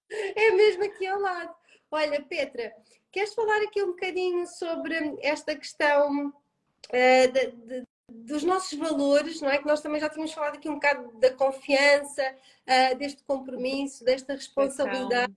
[0.35, 1.55] é mesmo aqui ao lado.
[1.91, 2.73] Olha, Petra,
[3.11, 9.49] queres falar aqui um bocadinho sobre esta questão uh, de, de, dos nossos valores, não
[9.49, 9.59] é?
[9.59, 14.33] Que nós também já tínhamos falado aqui um bocado da confiança, uh, deste compromisso, desta
[14.33, 15.33] responsabilidade.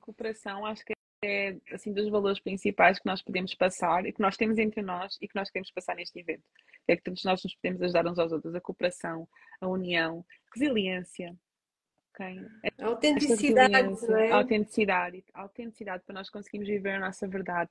[0.00, 4.36] Cooperação, acho que é assim dos valores principais que nós podemos passar e que nós
[4.36, 6.44] temos entre nós e que nós queremos passar neste evento.
[6.86, 9.28] É que todos nós nos podemos ajudar uns aos outros, a cooperação,
[9.60, 11.34] a união, resiliência.
[12.14, 12.38] Okay?
[12.78, 13.74] A autenticidade,
[14.12, 14.32] é?
[14.32, 17.70] a autenticidade, a autenticidade para nós conseguirmos viver a nossa verdade.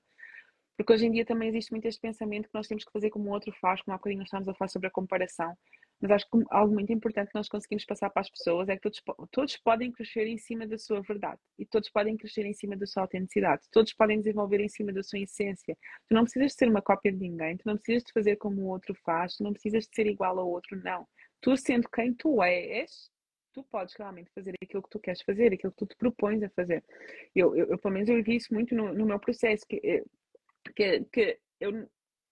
[0.76, 3.30] Porque hoje em dia também existe muito este pensamento que nós temos que fazer como
[3.30, 5.58] o outro faz, como há bocadinho nós estamos a falar sobre a comparação.
[6.00, 8.82] Mas acho que algo muito importante que nós conseguimos passar para as pessoas é que
[8.82, 12.76] todos, todos podem crescer em cima da sua verdade e todos podem crescer em cima
[12.78, 15.76] da sua autenticidade, todos podem desenvolver em cima da sua essência.
[16.08, 18.62] Tu não precisas de ser uma cópia de ninguém, tu não precisas de fazer como
[18.62, 21.08] o outro faz, tu não precisas de ser igual ao outro, não.
[21.42, 23.10] Tu sendo quem tu és,
[23.54, 26.50] tu podes realmente fazer aquilo que tu queres fazer, aquilo que tu te propões a
[26.50, 26.84] fazer.
[27.36, 30.04] Eu, eu, eu pelo menos, eu vi isso muito no, no meu processo, que, eh,
[30.76, 31.90] que, que eu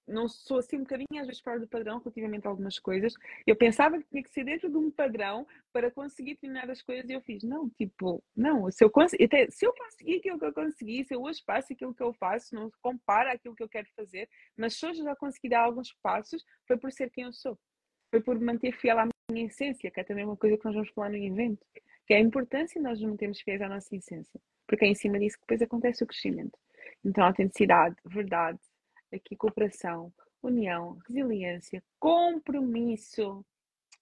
[0.08, 3.14] não sou assim um bocadinho às vezes fora do padrão relativamente a algumas coisas.
[3.45, 7.10] Eu pensava que tinha que ser dentro de um padrão para conseguir terminar as coisas
[7.10, 10.45] e eu fiz, não, tipo, não, se eu consegui, até, se eu consegui aquilo que
[10.45, 13.70] eu consegui, se eu hoje faço aquilo que eu faço, não compara aquilo que eu
[13.70, 17.34] quero fazer, mas se hoje já consegui dar alguns passos, foi por ser quem eu
[17.34, 17.58] sou.
[18.12, 20.89] Foi por manter fiel à minha essência, que é também uma coisa que nós vamos
[20.91, 21.66] falar no evento,
[22.06, 24.95] que é a importância de nós nos mantermos fiéis à nossa essência, porque é em
[24.95, 26.58] cima disso que depois acontece o crescimento.
[27.03, 28.60] Então, autenticidade, verdade,
[29.16, 33.45] aqui cooperação, união, resiliência, compromisso.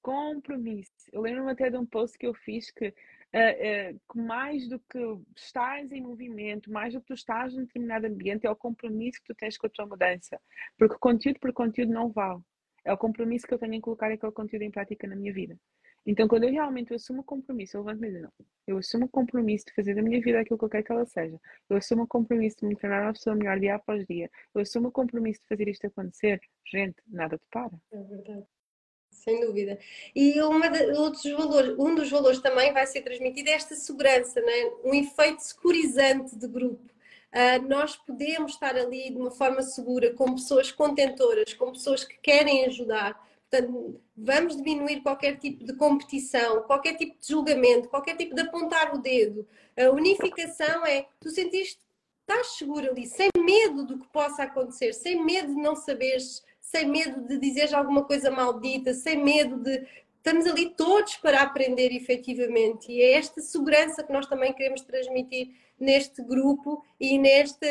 [0.01, 0.91] Compromisso.
[1.13, 4.77] Eu lembro-me até de um post que eu fiz que, uh, uh, que mais do
[4.79, 4.99] que
[5.37, 9.33] estás em movimento, mais do que tu estás num determinado ambiente, é o compromisso que
[9.33, 10.37] tu tens com a tua mudança.
[10.77, 12.41] Porque conteúdo por conteúdo não vale.
[12.83, 15.57] É o compromisso que eu tenho em colocar aquele conteúdo em prática na minha vida.
[16.05, 19.73] Então, quando eu realmente assumo compromisso, eu levanto-me e digo, não, eu assumo compromisso de
[19.73, 21.39] fazer da minha vida aquilo que eu quero que ela seja.
[21.69, 24.29] Eu assumo compromisso de me tornar uma pessoa melhor dia após dia.
[24.53, 26.41] Eu assumo compromisso de fazer isto acontecer.
[26.65, 27.71] Gente, nada te para.
[27.91, 28.45] É verdade.
[29.09, 29.79] Sem dúvida.
[30.15, 34.41] E uma de, outros valores, um dos valores também vai ser transmitido é esta segurança,
[34.41, 34.71] né?
[34.83, 36.91] um efeito securizante de grupo.
[37.31, 42.15] Uh, nós podemos estar ali de uma forma segura, com pessoas contentoras, com pessoas que
[42.21, 43.19] querem ajudar,
[43.53, 48.95] Portanto, vamos diminuir qualquer tipo de competição, qualquer tipo de julgamento, qualquer tipo de apontar
[48.95, 49.47] o dedo.
[49.77, 51.79] A unificação é tu sentiste,
[52.21, 56.87] estás seguro ali, sem medo do que possa acontecer, sem medo de não saberes, sem
[56.87, 59.85] medo de dizeres alguma coisa maldita, sem medo de.
[60.17, 65.53] Estamos ali todos para aprender efetivamente e é esta segurança que nós também queremos transmitir
[65.79, 67.67] neste grupo e neste,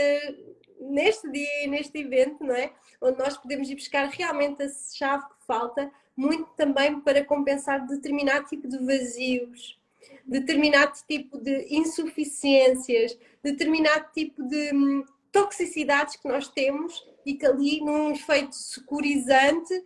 [0.83, 2.73] neste dia, neste evento, não é?
[3.01, 8.47] Onde nós podemos ir buscar realmente a chave que falta, muito também para compensar determinado
[8.47, 9.79] tipo de vazios,
[10.25, 17.81] determinado tipo de insuficiências, determinado tipo de hum, toxicidades que nós temos e que ali,
[17.81, 19.83] num efeito securizante,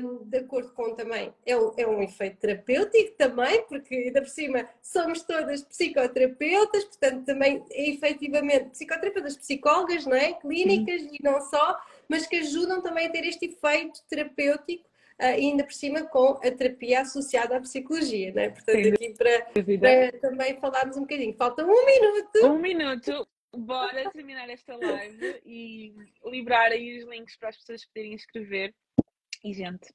[0.00, 4.30] um, de acordo com também, é um, é um efeito terapêutico também, porque ainda por
[4.30, 10.34] cima somos todas psicoterapeutas, portanto também efetivamente psicoterapeutas, psicólogas, não é?
[10.34, 11.16] Clínicas Sim.
[11.18, 14.84] e não só, mas que ajudam também a ter este efeito terapêutico
[15.20, 18.50] uh, ainda por cima com a terapia associada à psicologia, né?
[18.50, 19.46] Portanto, Sim, aqui para,
[19.80, 21.34] para, também falarmos um bocadinho.
[21.34, 22.46] Falta um minuto.
[22.46, 23.28] Um minuto.
[23.56, 25.94] Bora terminar esta live e
[26.24, 28.74] liberar aí os links para as pessoas poderem escrever.
[29.46, 29.94] E, gente,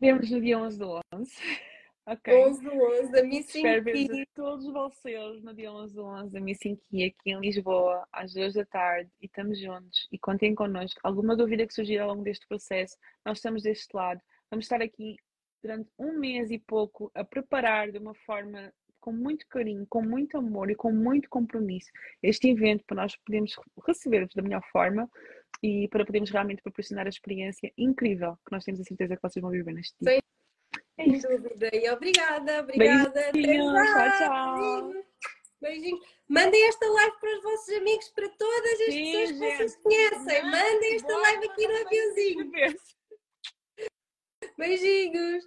[0.00, 1.30] vemos no dia 11 do 11.
[2.10, 2.32] Ok.
[2.32, 6.40] 11 do 11 da Miss Espero ver todos vocês no dia 11 do 11 da
[6.40, 10.08] Miss Inqui aqui em Lisboa, às 2 da tarde, e estamos juntos.
[10.10, 10.98] E contem connosco.
[11.02, 12.96] Alguma dúvida que surgir ao longo deste processo,
[13.26, 14.22] nós estamos deste lado.
[14.50, 15.16] Vamos estar aqui
[15.62, 20.38] durante um mês e pouco a preparar de uma forma com muito carinho, com muito
[20.38, 21.90] amor e com muito compromisso
[22.22, 23.54] este evento para nós podermos
[23.86, 25.10] receber-vos da melhor forma
[25.62, 29.42] e para podermos realmente proporcionar a experiência incrível que nós temos a certeza que vocês
[29.42, 30.14] vão viver neste dia.
[30.14, 30.20] Sim.
[30.98, 31.70] Sem dúvida.
[31.72, 33.30] E obrigada, obrigada.
[33.32, 34.92] Beijinhos, tchau, tchau.
[35.60, 36.00] Beijinhos.
[36.28, 40.42] Mandem esta live para os vossos amigos, para todas as Sim, pessoas que vocês conhecem.
[40.44, 42.50] Mandem esta live aqui no aviãozinho.
[44.58, 45.44] Beijinhos.